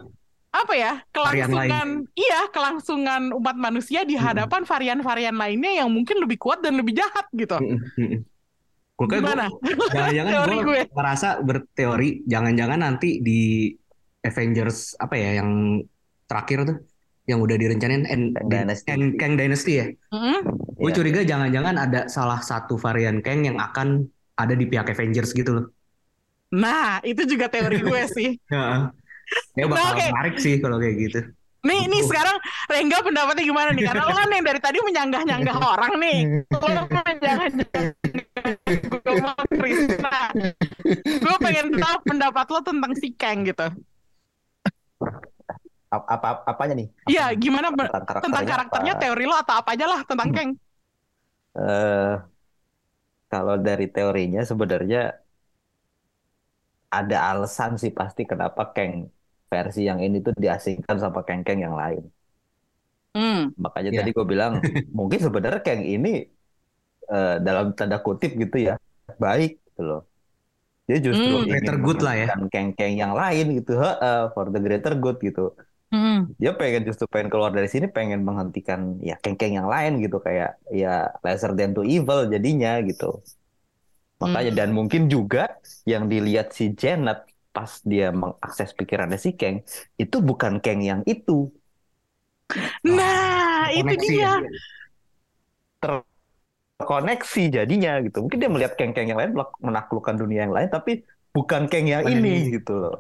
[0.53, 4.26] apa ya kelangsungan iya kelangsungan umat manusia di Mm-mm.
[4.28, 7.57] hadapan varian-varian lainnya yang mungkin lebih kuat dan lebih jahat gitu.
[7.57, 8.20] Mm-mm, mm-mm.
[9.00, 9.44] Makanya Gimana?
[9.96, 10.82] jangan-jangan gue gue.
[10.94, 13.40] ngerasa berteori, jangan-jangan nanti di
[14.22, 15.82] Avengers apa ya yang
[16.30, 16.76] terakhir tuh,
[17.26, 18.86] yang udah direncanain and, Kang Dynasty.
[18.88, 19.86] Kang, Kang Dynasty ya.
[20.14, 20.38] Mm-mm.
[20.78, 20.96] Gue Iya.
[20.98, 24.07] curiga jangan-jangan ada salah satu varian Kang yang akan
[24.38, 25.66] ada di pihak Avengers gitu loh.
[26.53, 28.28] Nah, itu juga teori gue sih.
[29.56, 30.06] Ya, ya bakal Nah, oke.
[30.08, 31.18] menarik sih kalau kayak gitu.
[31.62, 33.84] Nih, nih sekarang Rengga pendapatnya gimana nih?
[33.86, 36.18] Karena lo kan yang dari tadi menyanggah-nyanggah orang nih.
[36.50, 37.34] Lo menyanggah-nyanggah
[38.82, 40.18] gue sama Krisna.
[41.22, 43.66] Gue pengen tahu pendapat lo tentang si Kang gitu.
[45.92, 46.88] Apa, apa apanya nih?
[47.04, 49.02] Iya, gimana be- Tentang karakternya, tentang karakternya, apa?
[49.04, 50.50] teori lo atau apa aja lah tentang Kang.
[51.52, 52.12] Eh,
[53.32, 55.00] kalau dari teorinya sebenarnya
[56.98, 58.92] ada alasan sih pasti kenapa Kang
[59.53, 62.03] versi yang ini tuh diasingkan sama Kang-Kang yang lain.
[63.14, 63.53] Hmm.
[63.64, 63.98] Makanya Ya.
[63.98, 64.53] tadi gue bilang
[64.98, 66.09] mungkin sebenarnya Kang ini
[67.12, 68.72] eh, dalam tanda kutip gitu ya
[69.24, 70.00] baik gitu loh.
[70.88, 71.46] Dia justru Hmm.
[71.50, 72.28] ingin Greater good lah ya.
[72.55, 75.40] Kang-Kang yang lain gitu, Heeh, for the greater good gitu.
[75.92, 76.34] Hmm.
[76.42, 80.50] Dia pengen justru pengen keluar dari sini, pengen menghentikan ya Kang-Kang yang lain gitu kayak
[80.82, 80.88] ya
[81.24, 83.05] lesser than to evil jadinya gitu.
[84.22, 84.59] Makanya Hmm.
[84.59, 85.38] dan mungkin juga
[85.92, 87.18] yang dilihat si Janet
[87.53, 89.61] pas dia mengakses pikirannya si Kang
[90.00, 91.53] itu bukan Kang yang itu.
[92.84, 94.20] Nah, itu Koneksi dia.
[94.20, 94.32] ya.
[95.80, 98.18] Terkoneksi jadinya gitu.
[98.24, 102.53] Mungkin dia melihat Kang-Kang yang lain menaklukkan dunia yang lain tapi bukan Kang yang ini
[102.53, 102.96] gitu loh.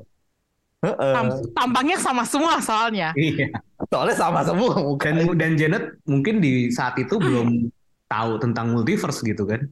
[0.82, 1.14] Heeh.
[1.14, 3.14] Tam- tampangnya sama semua soalnya.
[3.14, 3.54] Iya.
[3.86, 5.12] Soalnya sama semua bukan.
[5.14, 7.70] Dan dan Janet mungkin di saat itu belum
[8.10, 9.62] tahu tentang multiverse gitu kan.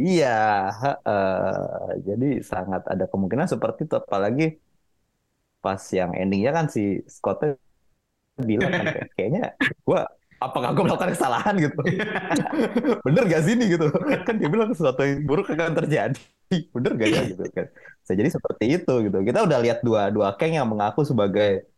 [0.00, 0.26] Iya,
[0.80, 1.96] heeh.
[2.08, 3.94] Jadi sangat ada kemungkinan seperti itu.
[4.02, 4.42] Apalagi
[5.62, 7.38] pas yang endingnya kan si Scott
[8.48, 9.42] bilang kan kayak- kayaknya
[9.86, 10.00] gua
[10.42, 11.82] apakah gue melakukan kesalahan gitu.
[13.06, 13.86] Bener gak sih ini gitu.
[14.26, 16.18] Kan dia bilang sesuatu yang buruk akan terjadi.
[16.74, 17.66] Bener gak ya gitu kan.
[18.02, 19.18] Bisa jadi seperti itu gitu.
[19.22, 21.70] Kita udah lihat dua dua Kang yang mengaku sebagai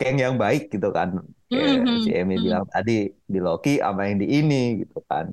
[0.00, 1.08] Kang yang baik gitu kan.
[1.52, 2.44] Kayak Mhm, si Emi mhm.
[2.46, 2.92] bilang tadi
[3.32, 5.26] di Loki sama yang di ini gitu kan.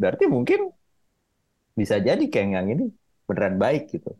[0.00, 0.60] Berarti mungkin
[1.76, 2.88] bisa jadi Kang yang ini
[3.28, 4.16] beneran baik gitu.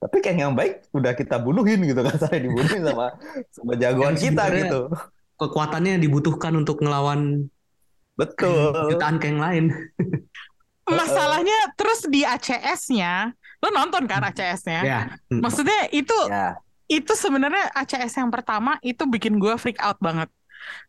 [0.00, 2.16] Tapi Kang yang baik udah kita bunuhin gitu kan.
[2.16, 3.16] Saya dibunuhin sama
[3.50, 4.80] sama jagoan Yang kita gitu.
[5.34, 7.48] Kekuatannya yang dibutuhkan untuk ngelawan
[8.14, 8.92] Betul.
[8.92, 9.72] jutaan Kang lain.
[10.90, 13.30] Masalahnya terus di ACS-nya,
[13.62, 14.80] lo nonton kan ACS-nya?
[14.82, 15.00] Ya.
[15.30, 16.58] Maksudnya itu Ya.
[16.90, 20.26] itu sebenarnya ACS yang pertama itu bikin gue freak out banget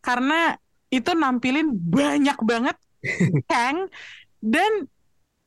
[0.02, 0.58] karena
[0.90, 2.74] itu nampilin banyak banget
[3.52, 3.86] Kang
[4.42, 4.90] dan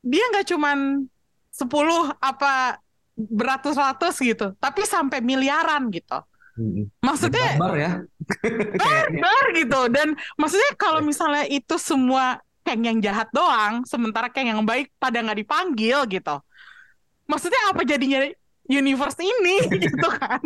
[0.05, 1.09] dia nggak cuman
[1.49, 1.65] 10
[2.21, 2.77] apa
[3.17, 6.21] beratus-ratus gitu tapi sampai miliaran gitu.
[7.03, 7.91] Maksudnya Barbar ya.
[9.11, 9.81] Benar gitu.
[9.91, 15.19] Dan maksudnya kalau misalnya itu semua Kang yang jahat doang sementara Kang yang baik pada
[15.19, 16.35] nggak dipanggil gitu.
[17.27, 18.23] Maksudnya apa jadinya
[18.71, 20.39] universe ini gitu kan?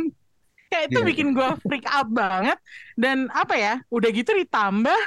[0.70, 1.08] Kayak itu Iya.
[1.14, 2.58] bikin gue freak out banget.
[2.98, 5.02] Dan apa ya udah gitu ditambah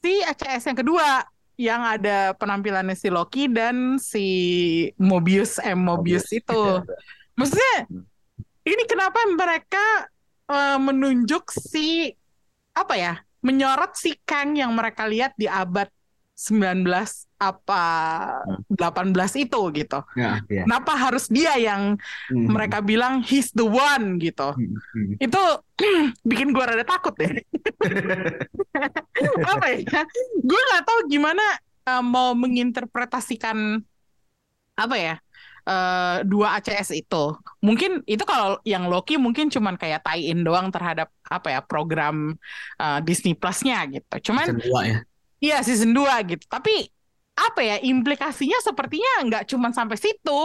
[0.00, 1.20] si ACS yang kedua
[1.56, 4.26] yang ada penampilannya si Loki dan si
[5.00, 6.52] Mobius M Mobius itu.
[6.52, 6.84] Iya.
[7.36, 7.76] maksudnya
[8.64, 9.84] ini kenapa mereka
[10.48, 12.12] eh, menunjuk si
[12.76, 15.88] apa ya menyorot si Kang yang mereka lihat di abad
[16.36, 16.84] 19
[17.36, 17.84] apa
[18.72, 20.00] 18 itu gitu.
[20.16, 20.64] Ya, ya.
[20.64, 22.00] Kenapa harus dia yang
[22.32, 22.48] Hmm.
[22.50, 24.56] mereka bilang he's the one gitu.
[24.56, 25.14] Hmm, hmm.
[25.20, 25.42] Itu
[26.30, 27.44] bikin gua rada takut deh.
[29.52, 30.02] apa ya?
[30.40, 31.44] Gue nggak tahu gimana
[31.86, 33.80] eh, mau menginterpretasikan
[34.76, 35.14] apa ya?
[35.66, 37.24] eh, dua ACS itu.
[37.60, 42.38] Mungkin itu kalau yang Loki mungkin cuman kayak tie-in doang terhadap apa ya program
[42.80, 44.30] eh, Disney Plus-nya gitu.
[44.32, 44.98] Cuman Season dua ya.
[45.36, 46.44] Iya season 2 gitu.
[46.48, 46.88] Tapi
[47.36, 50.42] apa ya implikasinya sepertinya nggak cuma sampai situ.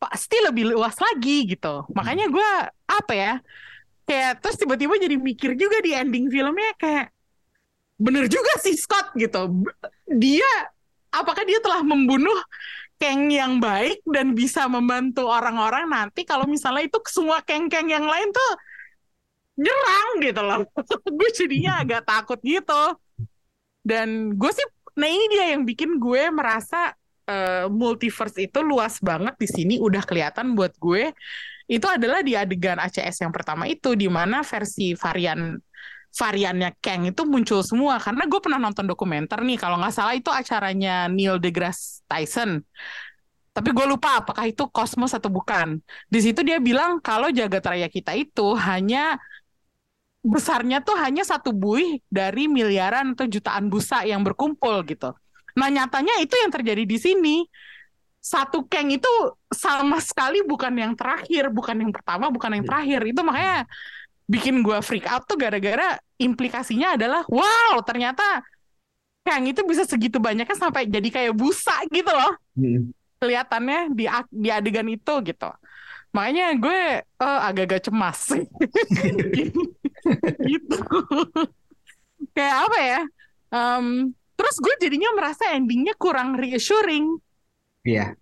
[0.00, 1.86] Pasti lebih luas lagi gitu.
[1.94, 2.50] Makanya gue
[2.88, 3.32] apa ya
[4.08, 7.14] kayak terus tiba-tiba jadi mikir juga di ending filmnya kayak
[8.00, 9.62] bener juga sih Scott gitu.
[10.08, 10.50] Dia
[11.14, 12.36] apakah dia telah membunuh
[13.00, 18.28] Kang yang baik dan bisa membantu orang-orang nanti kalau misalnya itu semua Kang-Kang yang lain
[18.28, 18.50] tuh
[19.56, 20.60] nyerang gitu loh.
[21.18, 22.82] gue jadinya agak takut gitu.
[23.80, 24.66] Dan gue sih,
[24.98, 26.94] nah ini dia yang bikin gue merasa
[27.30, 31.14] eh, multiverse itu luas banget di sini udah kelihatan buat gue.
[31.70, 35.54] Itu adalah di adegan ACS yang pertama itu, di mana versi varian
[36.10, 38.02] variannya Kang itu muncul semua.
[38.02, 42.66] Karena gue pernah nonton dokumenter nih, kalau nggak salah itu acaranya Neil deGrasse Tyson.
[43.50, 45.78] Tapi gue lupa apakah itu kosmos atau bukan.
[46.06, 49.18] Di situ dia bilang kalau jagat raya kita itu hanya
[50.20, 55.16] besarnya tuh hanya satu buih dari miliaran atau jutaan busa yang berkumpul gitu.
[55.56, 57.36] Nah nyatanya itu yang terjadi di sini.
[58.20, 59.08] satu Kang itu
[59.48, 63.00] sama sekali bukan yang terakhir, bukan yang pertama, bukan yang terakhir.
[63.08, 63.64] Itu makanya
[64.28, 68.44] bikin gue freak out tuh gara-gara implikasinya adalah wow ternyata
[69.24, 72.36] Kang itu bisa segitu banyaknya sampai jadi kayak busa gitu loh.
[72.60, 72.92] Hmm.
[73.24, 75.50] Kelihatannya di di adegan itu gitu.
[76.12, 76.80] Makanya gue
[77.24, 78.36] uh, agak-agak cemas.
[80.50, 80.78] gitu.
[82.36, 83.00] kayak apa ya?
[83.50, 83.86] Um,
[84.38, 87.18] terus gue jadinya merasa endingnya kurang reassuring.
[87.84, 88.14] Iya.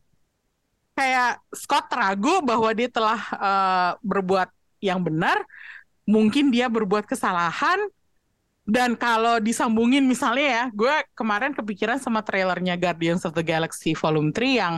[0.98, 4.50] Kayak Scott ragu bahwa dia telah uh, berbuat
[4.82, 5.42] yang benar,
[6.06, 7.78] mungkin dia berbuat kesalahan,
[8.68, 14.28] dan kalau disambungin misalnya ya, gue kemarin kepikiran sama trailernya Guardians of the Galaxy Volume
[14.28, 14.74] 3 yang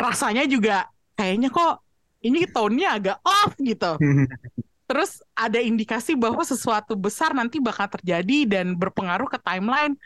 [0.00, 1.84] rasanya juga kayaknya kok
[2.24, 4.00] ini tone-nya agak off gitu.
[4.92, 9.96] Terus ada indikasi bahwa sesuatu besar nanti bakal terjadi dan berpengaruh ke timeline.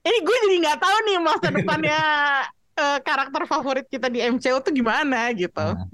[0.00, 2.00] Ini gue jadi nggak tahu nih masa depannya
[2.80, 5.52] uh, karakter favorit kita di MCU tuh gimana gitu.
[5.60, 5.84] Nah.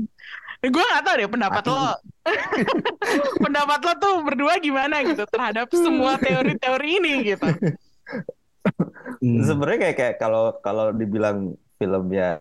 [0.63, 1.75] Gue gak tahu deh pendapat Mati.
[1.75, 1.91] lo.
[3.51, 7.51] pendapat lo tuh berdua gimana gitu terhadap semua teori-teori ini gitu.
[9.19, 9.43] Hmm.
[9.43, 12.39] Sebenarnya kayak kayak kalau kalau dibilang filmnya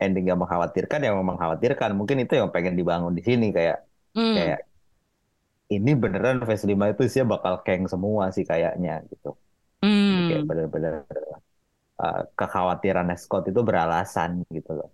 [0.00, 3.84] ending yang mengkhawatirkan yang mengkhawatirkan mungkin itu yang pengen dibangun di sini kayak
[4.16, 4.36] hmm.
[4.40, 4.60] kayak
[5.72, 9.32] ini beneran Phase 5 itu sih bakal keng semua sih kayaknya gitu.
[9.80, 10.28] Hmm.
[10.28, 10.94] Kayak bener-bener
[12.00, 14.90] uh, kekhawatiran Scott itu beralasan gitu loh.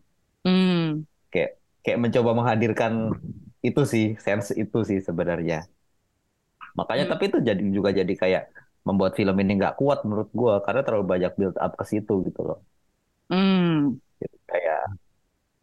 [0.46, 1.04] Hmm.
[1.30, 2.92] Kayak kayak mencoba menghadirkan
[3.60, 5.66] itu sih sense itu sih sebenarnya.
[6.78, 7.12] Makanya hmm.
[7.12, 8.44] tapi itu jadi juga jadi kayak
[8.86, 12.40] membuat film ini nggak kuat menurut gue karena terlalu banyak build up ke situ gitu
[12.46, 12.58] loh.
[13.28, 14.00] Hmm.
[14.20, 14.82] Jadi kayak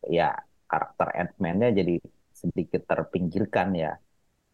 [0.07, 0.29] ya
[0.67, 1.95] karakter Ant-Man-nya jadi
[2.31, 3.91] sedikit terpinggirkan ya.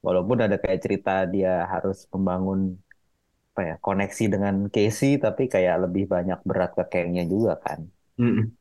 [0.04, 2.76] Walaupun ada kayak cerita dia harus membangun
[3.54, 7.88] apa ya koneksi dengan Casey tapi kayak lebih banyak berat ke Kang-nya juga kan.
[8.20, 8.52] Hmm.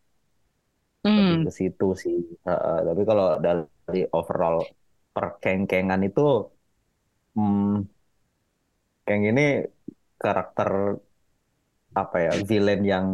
[1.02, 2.18] Lebih ke situ sih.
[2.46, 4.62] Uh, tapi kalau dari overall
[5.10, 6.46] perkeng-kengan itu
[7.34, 7.84] hmm,
[9.02, 9.66] Kang ini
[10.16, 10.96] karakter
[11.92, 13.06] apa ya villain yang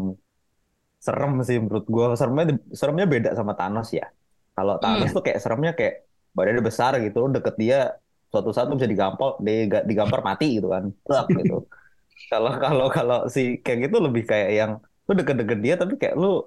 [0.98, 4.06] serem sih menurut gue seremnya seremnya beda sama Thanos ya
[4.54, 5.16] kalau Thanos hmm.
[5.16, 6.06] tuh kayak seremnya kayak
[6.36, 7.78] badannya besar gitu deket dia
[8.28, 9.40] suatu saat tuh bisa digampar
[9.88, 10.84] digampar mati gitu kan.
[11.32, 11.56] Gitu.
[12.28, 14.72] Kalau kalau kalau si Kang itu lebih kayak yang
[15.08, 16.44] lu deket-deket dia tapi kayak lu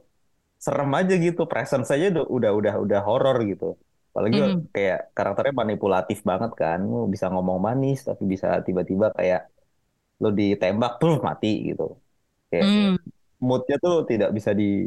[0.61, 1.49] serem aja gitu.
[1.49, 3.79] Presence saja udah udah udah horor gitu.
[4.13, 4.69] Apalagi mm.
[4.75, 6.85] kayak karakternya manipulatif banget kan.
[6.85, 9.49] Lu bisa ngomong manis tapi bisa tiba-tiba kayak
[10.21, 11.97] lu ditembak tuh mati gitu.
[12.53, 12.93] Kayak mm.
[13.41, 14.85] moodnya tuh tidak bisa di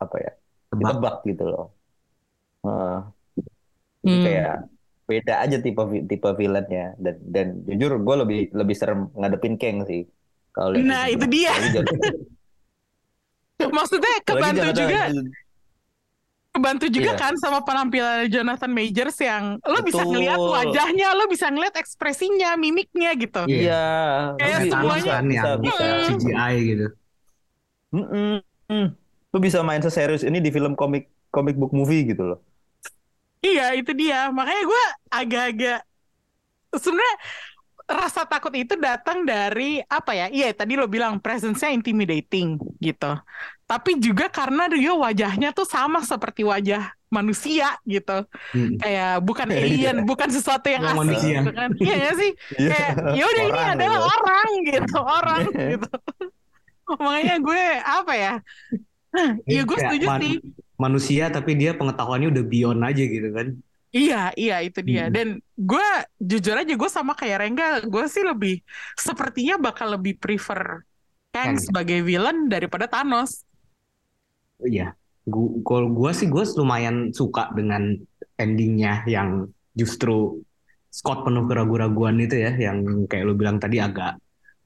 [0.00, 0.32] apa ya
[0.72, 1.66] ditebak gitu loh.
[2.64, 3.04] Uh,
[4.08, 4.24] mm.
[4.24, 4.56] kayak
[5.04, 10.08] beda aja tipe tipe villainnya dan dan jujur gue lebih lebih serem ngadepin Kang sih
[10.56, 11.52] kalau nah itu dia
[13.54, 15.02] Maksudnya kebantu juga
[16.54, 17.18] kebantu juga yeah.
[17.18, 19.86] kan sama penampilan Jonathan Majors yang lo Betul.
[19.90, 23.42] bisa ngeliat wajahnya, lo bisa ngeliat ekspresinya, mimiknya gitu.
[23.50, 23.74] Iya.
[23.74, 24.38] Yeah.
[24.38, 25.84] Kayak semuanya kan yang bisa, bisa
[26.14, 26.86] CGI gitu.
[27.94, 28.06] Mm
[28.70, 28.86] -mm.
[29.34, 32.38] Lo bisa main seserius ini di film komik comic book movie gitu loh.
[33.44, 34.32] Iya itu dia.
[34.32, 35.80] Makanya gue agak-agak
[36.72, 37.16] sebenarnya
[37.84, 40.26] rasa takut itu datang dari apa ya?
[40.32, 43.12] Iya tadi lo bilang presence-nya intimidating gitu.
[43.68, 48.24] Tapi juga karena dia wajahnya tuh sama seperti wajah manusia gitu.
[48.56, 48.74] Hmm.
[48.80, 49.60] Kayak bukan iya.
[49.62, 51.38] alien, bukan sesuatu yang asing manusia.
[51.44, 51.70] gitu kan.
[51.78, 52.30] Iya ya sih?
[52.58, 52.70] Iya.
[52.72, 54.08] Kayak ya udah ini adalah ya.
[54.08, 55.66] orang gitu, orang iya.
[55.76, 55.90] gitu.
[57.04, 58.32] Makanya gue apa ya?
[59.46, 60.34] Iya gue setuju sih.
[60.74, 63.54] Manusia tapi dia pengetahuannya udah beyond aja gitu kan.
[63.94, 65.06] Iya, iya itu dia.
[65.06, 65.14] Hmm.
[65.14, 65.86] Dan gue
[66.18, 68.58] jujur aja gue sama kayak Rengga, gue sih lebih
[68.98, 70.82] sepertinya bakal lebih prefer
[71.30, 73.46] Kang sebagai villain daripada Thanos.
[74.62, 74.94] Iya,
[75.66, 77.94] kalau gue sih gue lumayan suka dengan
[78.38, 80.42] endingnya yang justru
[80.94, 84.14] Scott penuh keraguan-raguan itu ya, yang kayak lu bilang tadi agak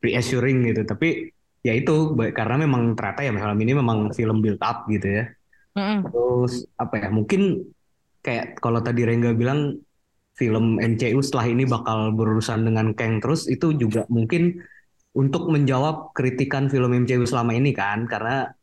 [0.04, 0.84] reassuring gitu.
[0.84, 1.32] Tapi
[1.64, 5.24] ya itu karena memang ternyata ya film ini memang film build up gitu ya.
[5.76, 5.98] Mm -hmm.
[6.08, 7.08] Terus apa ya?
[7.12, 7.42] Mungkin
[8.22, 9.78] kayak kalau tadi Rengga bilang
[10.38, 14.62] film MCU setelah ini bakal berurusan dengan Kang terus itu juga mungkin
[15.18, 18.54] untuk menjawab kritikan film MCU selama ini kan karena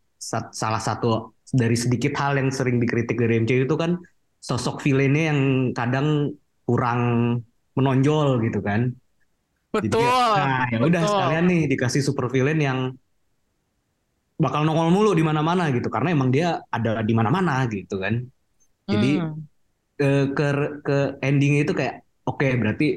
[0.55, 3.99] salah satu dari sedikit hal yang sering dikritik dari MCU itu kan
[4.39, 5.41] sosok villainnya yang
[5.75, 6.31] kadang
[6.63, 7.01] kurang
[7.75, 8.95] menonjol gitu kan.
[9.75, 9.99] Betul.
[9.99, 12.79] Jadi, nah, ya udah sekalian nih dikasih super villain yang
[14.35, 18.19] bakal nongol mulu di mana-mana gitu karena emang dia ada di mana-mana gitu kan.
[18.85, 19.35] Jadi hmm.
[19.95, 20.47] ke, ke
[20.83, 22.87] ke endingnya itu kayak oke okay, berarti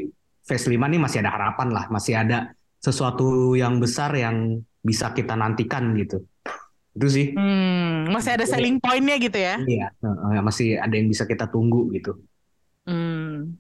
[0.45, 5.39] phase 5 nih masih ada harapan lah, masih ada sesuatu yang besar yang bisa kita
[5.39, 6.25] nantikan gitu.
[6.99, 7.27] Itu sih.
[7.37, 9.57] Hmm, masih ada selling point-nya gitu ya.
[9.63, 9.89] Iya,
[10.43, 12.19] masih ada yang bisa kita tunggu gitu.
[12.89, 13.55] Hmm.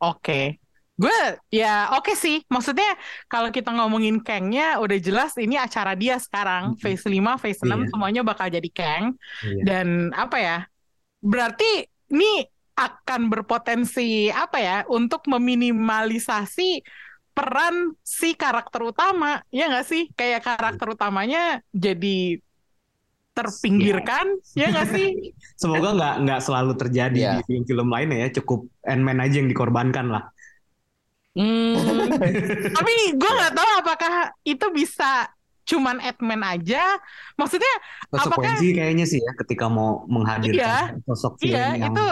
[0.00, 0.63] Oke.
[0.94, 1.18] Gue
[1.50, 2.46] ya oke sih.
[2.46, 2.86] Maksudnya
[3.26, 6.78] kalau kita ngomongin Kang-nya udah jelas ini acara dia sekarang.
[6.78, 7.88] Phase 5, Phase 6 Iya.
[7.90, 9.18] semuanya bakal jadi Kang.
[9.42, 9.62] Iya.
[9.66, 10.58] Dan apa ya?
[11.18, 16.82] Berarti ini akan berpotensi apa ya untuk meminimalisasi
[17.34, 19.42] peran si karakter utama.
[19.50, 20.02] Ya nggak sih?
[20.14, 22.38] Kayak karakter utamanya jadi
[23.34, 25.34] terpinggirkan, ya nggak sih?
[25.60, 27.32] Semoga nggak nggak selalu terjadi Iya.
[27.42, 28.38] di film-film lainnya ya.
[28.38, 30.30] Cukup Ant-Man aja yang dikorbankan lah.
[31.34, 31.74] Hmm,
[32.78, 34.14] tapi gue nggak tahu apakah
[34.46, 35.26] itu bisa
[35.66, 37.00] cuman Ant-Man aja.
[37.34, 37.74] Maksudnya
[38.14, 42.06] apakah Konsekuensi kayaknya sih ya ketika mau menghadirkan sosok film iya yang itu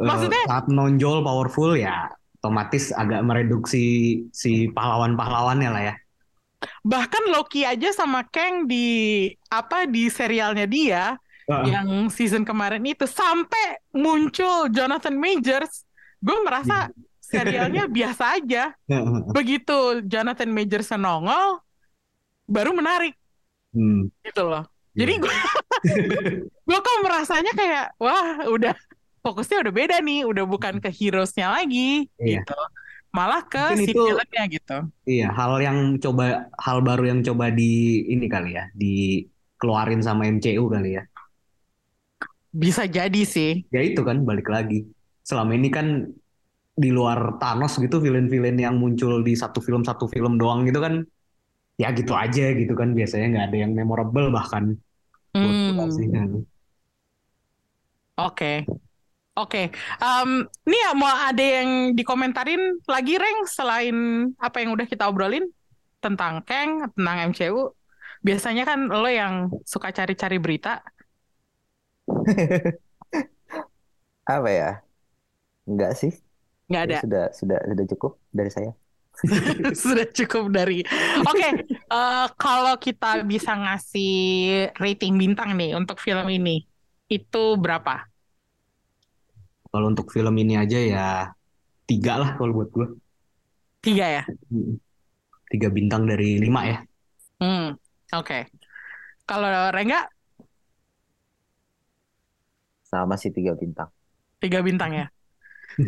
[0.00, 2.08] eh, maksudnya- saat menonjol powerful ya
[2.40, 3.84] otomatis agak mereduksi
[4.32, 5.94] si pahlawan-pahlawannya lah ya.
[6.80, 11.66] bahkan Loki aja sama Kang di apa di serialnya dia Heeh.
[11.72, 15.82] yang season kemarin itu sampai muncul Jonathan Majors,
[16.22, 16.88] gue merasa
[17.30, 18.74] serialnya biasa aja.
[19.30, 21.62] Begitu Jonathan Majors nongol,
[22.44, 23.14] baru menarik
[23.70, 24.66] Hmm, gitu loh.
[24.98, 25.22] Jadi iya.
[25.22, 25.34] gue
[26.66, 28.74] gue kok merasanya kayak wah udah
[29.22, 32.42] fokusnya udah beda nih, udah bukan ke heroesnya lagi Iya.
[32.42, 32.58] gitu.
[33.14, 34.78] Malah ke Mungkin si itu- gitu.
[35.06, 40.66] Iya, hal yang coba hal baru yang coba di ini kali ya, dikeluarin sama MCU
[40.66, 41.06] kali ya.
[42.50, 43.62] Bisa jadi sih.
[43.70, 44.82] Ya itu kan balik lagi.
[45.22, 46.10] Selama ini kan
[46.82, 50.94] di luar Thanos gitu villain-villain yang muncul di satu film satu film doang gitu kan
[51.82, 54.64] ya gitu aja gitu kan biasanya nggak ada yang memorable bahkan
[55.42, 55.90] buat Hmm.
[55.96, 56.06] sih.
[58.18, 58.46] Oke.
[59.38, 59.58] Oke.
[60.04, 60.30] Em,
[60.68, 62.60] ini ya mau ada yang dikomentarin
[62.90, 63.96] lagi, Reng, selain
[64.38, 65.44] apa yang udah kita obrolin
[66.04, 67.72] tentang Kang, tentang MCU.
[68.26, 69.34] Biasanya kan lo yang
[69.66, 70.82] suka cari-cari berita.
[74.34, 74.66] Apa ya?
[75.68, 76.12] Enggak sih.
[76.70, 76.98] Nggak ada.
[77.02, 78.72] Sudah sudah sudah cukup dari saya.
[79.76, 80.80] Sudah cukup dari.
[81.26, 84.14] Oke, eh, kalau kita bisa ngasih
[84.80, 86.64] rating bintang nih untuk film ini,
[87.10, 88.06] itu berapa?
[89.70, 91.06] Kalau untuk film ini aja ya
[91.84, 92.86] tiga lah kalau buat gue.
[93.82, 94.22] Tiga ya?
[95.50, 96.78] Tiga bintang dari lima ya.
[97.42, 97.74] Hmm,
[98.14, 98.38] oke.
[99.26, 100.06] Kalau Rengga,
[102.90, 103.90] Sama sih tiga bintang.
[104.42, 105.06] tiga bintang ya?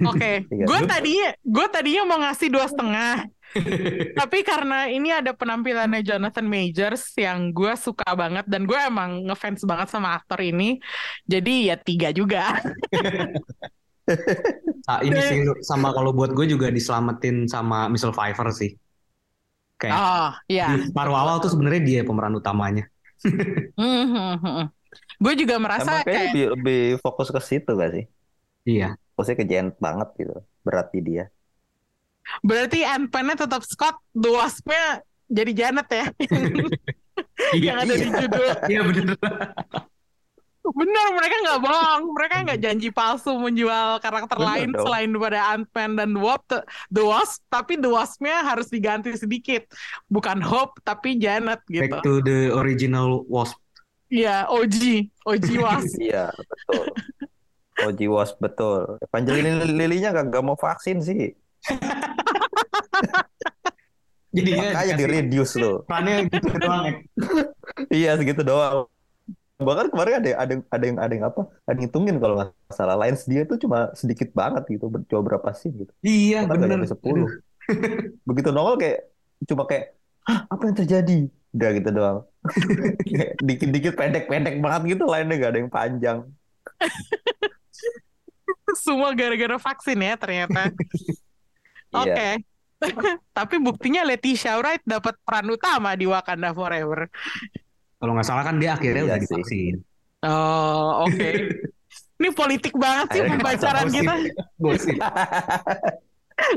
[0.09, 0.89] Oke, Tiga gue bintang.
[0.89, 3.15] tadinya gue tadinya mau ngasih dua setengah,
[4.19, 9.67] tapi karena ini ada penampilannya Jonathan Majors yang gue suka banget dan gue emang ngefans
[9.69, 10.81] banget sama aktor ini,
[11.29, 12.57] jadi ya tiga juga.
[14.89, 18.73] Nah, ini sih sama kalau buat gue juga diselamatin sama Michelle Pfeiffer sih.
[19.79, 20.79] Kayak Oh, iya.
[20.79, 22.87] di paruh awal tuh sebenarnya dia pemeran utamanya.
[25.23, 28.05] Gue juga merasa Emang kayak lebih, lebih fokus ke situ gak sih?
[28.67, 28.99] Iya.
[29.13, 30.37] Fokusnya ke Janet banget gitu.
[30.63, 31.25] Berat di dia.
[32.39, 36.07] berarti Ant-Man-nya tetap Scott, The Wasp-nya jadi Janet ya,
[37.67, 38.47] yang ada di judul.
[38.69, 39.17] Iya bener.
[40.63, 42.03] Bener, mereka nggak bohong.
[42.15, 44.87] Mereka nggak janji palsu menjual karakter Bener lain dong.
[44.87, 49.67] selain daripada Ant-Man dan Wasp, The Wasp, tapi The Wasp-nya harus diganti sedikit.
[50.07, 51.91] Bukan Hope, tapi Janet gitu.
[51.91, 53.59] Back to the original Wasp.
[54.07, 55.99] Iya, OG, OG Wasp.
[55.99, 56.87] Iya, betul.
[57.89, 58.99] Oji Wasp betul.
[59.03, 61.35] Evangeline Lily-nya gak, mau vaksin sih.
[64.33, 65.85] Jadi Makanya di reduce loh.
[65.85, 66.93] Perannya gitu doang ya.
[68.03, 68.89] Iya segitu doang.
[69.61, 71.43] Bahkan kemarin ada ada ada yang ada yang apa?
[71.69, 72.97] Ada yang ngitungin kalau nggak salah.
[72.97, 74.89] Lines dia tuh cuma sedikit banget gitu.
[74.89, 75.93] Coba berapa scene gitu.
[76.01, 78.25] Iya nyampe 10.
[78.25, 79.13] Begitu nongol kayak
[79.45, 81.19] cuma kayak Hah, apa yang terjadi?
[81.53, 82.19] Udah gitu doang.
[83.11, 86.19] Kayak Dikit-dikit pendek-pendek banget gitu lainnya gak ada yang panjang.
[88.75, 90.71] Semua gara-gara vaksin ya ternyata.
[92.03, 92.09] Oke.
[92.09, 92.37] Iya.
[93.39, 97.07] Tapi buktinya Leticia Wright dapat peran utama di Wakanda Forever.
[97.97, 99.27] Kalau nggak salah kan dia akhirnya Iya udah sih.
[99.29, 99.75] divaksin.
[100.23, 101.31] Oh, oke.
[102.23, 103.97] Ini politik banget sih pembacaran Gosip.
[103.99, 104.15] kita.
[104.59, 104.97] Gosip.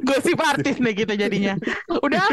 [0.06, 1.54] Gosip artis nih kita jadinya.
[2.02, 2.26] Udah.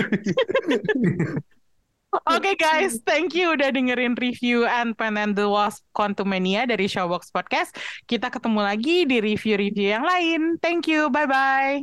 [2.13, 7.33] Oke okay, guys, thank you udah dengerin review Ant-Man and the Wasp Quantumania dari Showbox
[7.33, 7.73] Podcast.
[8.05, 10.61] Kita ketemu lagi di review-review yang lain.
[10.61, 11.81] Thank you, bye-bye.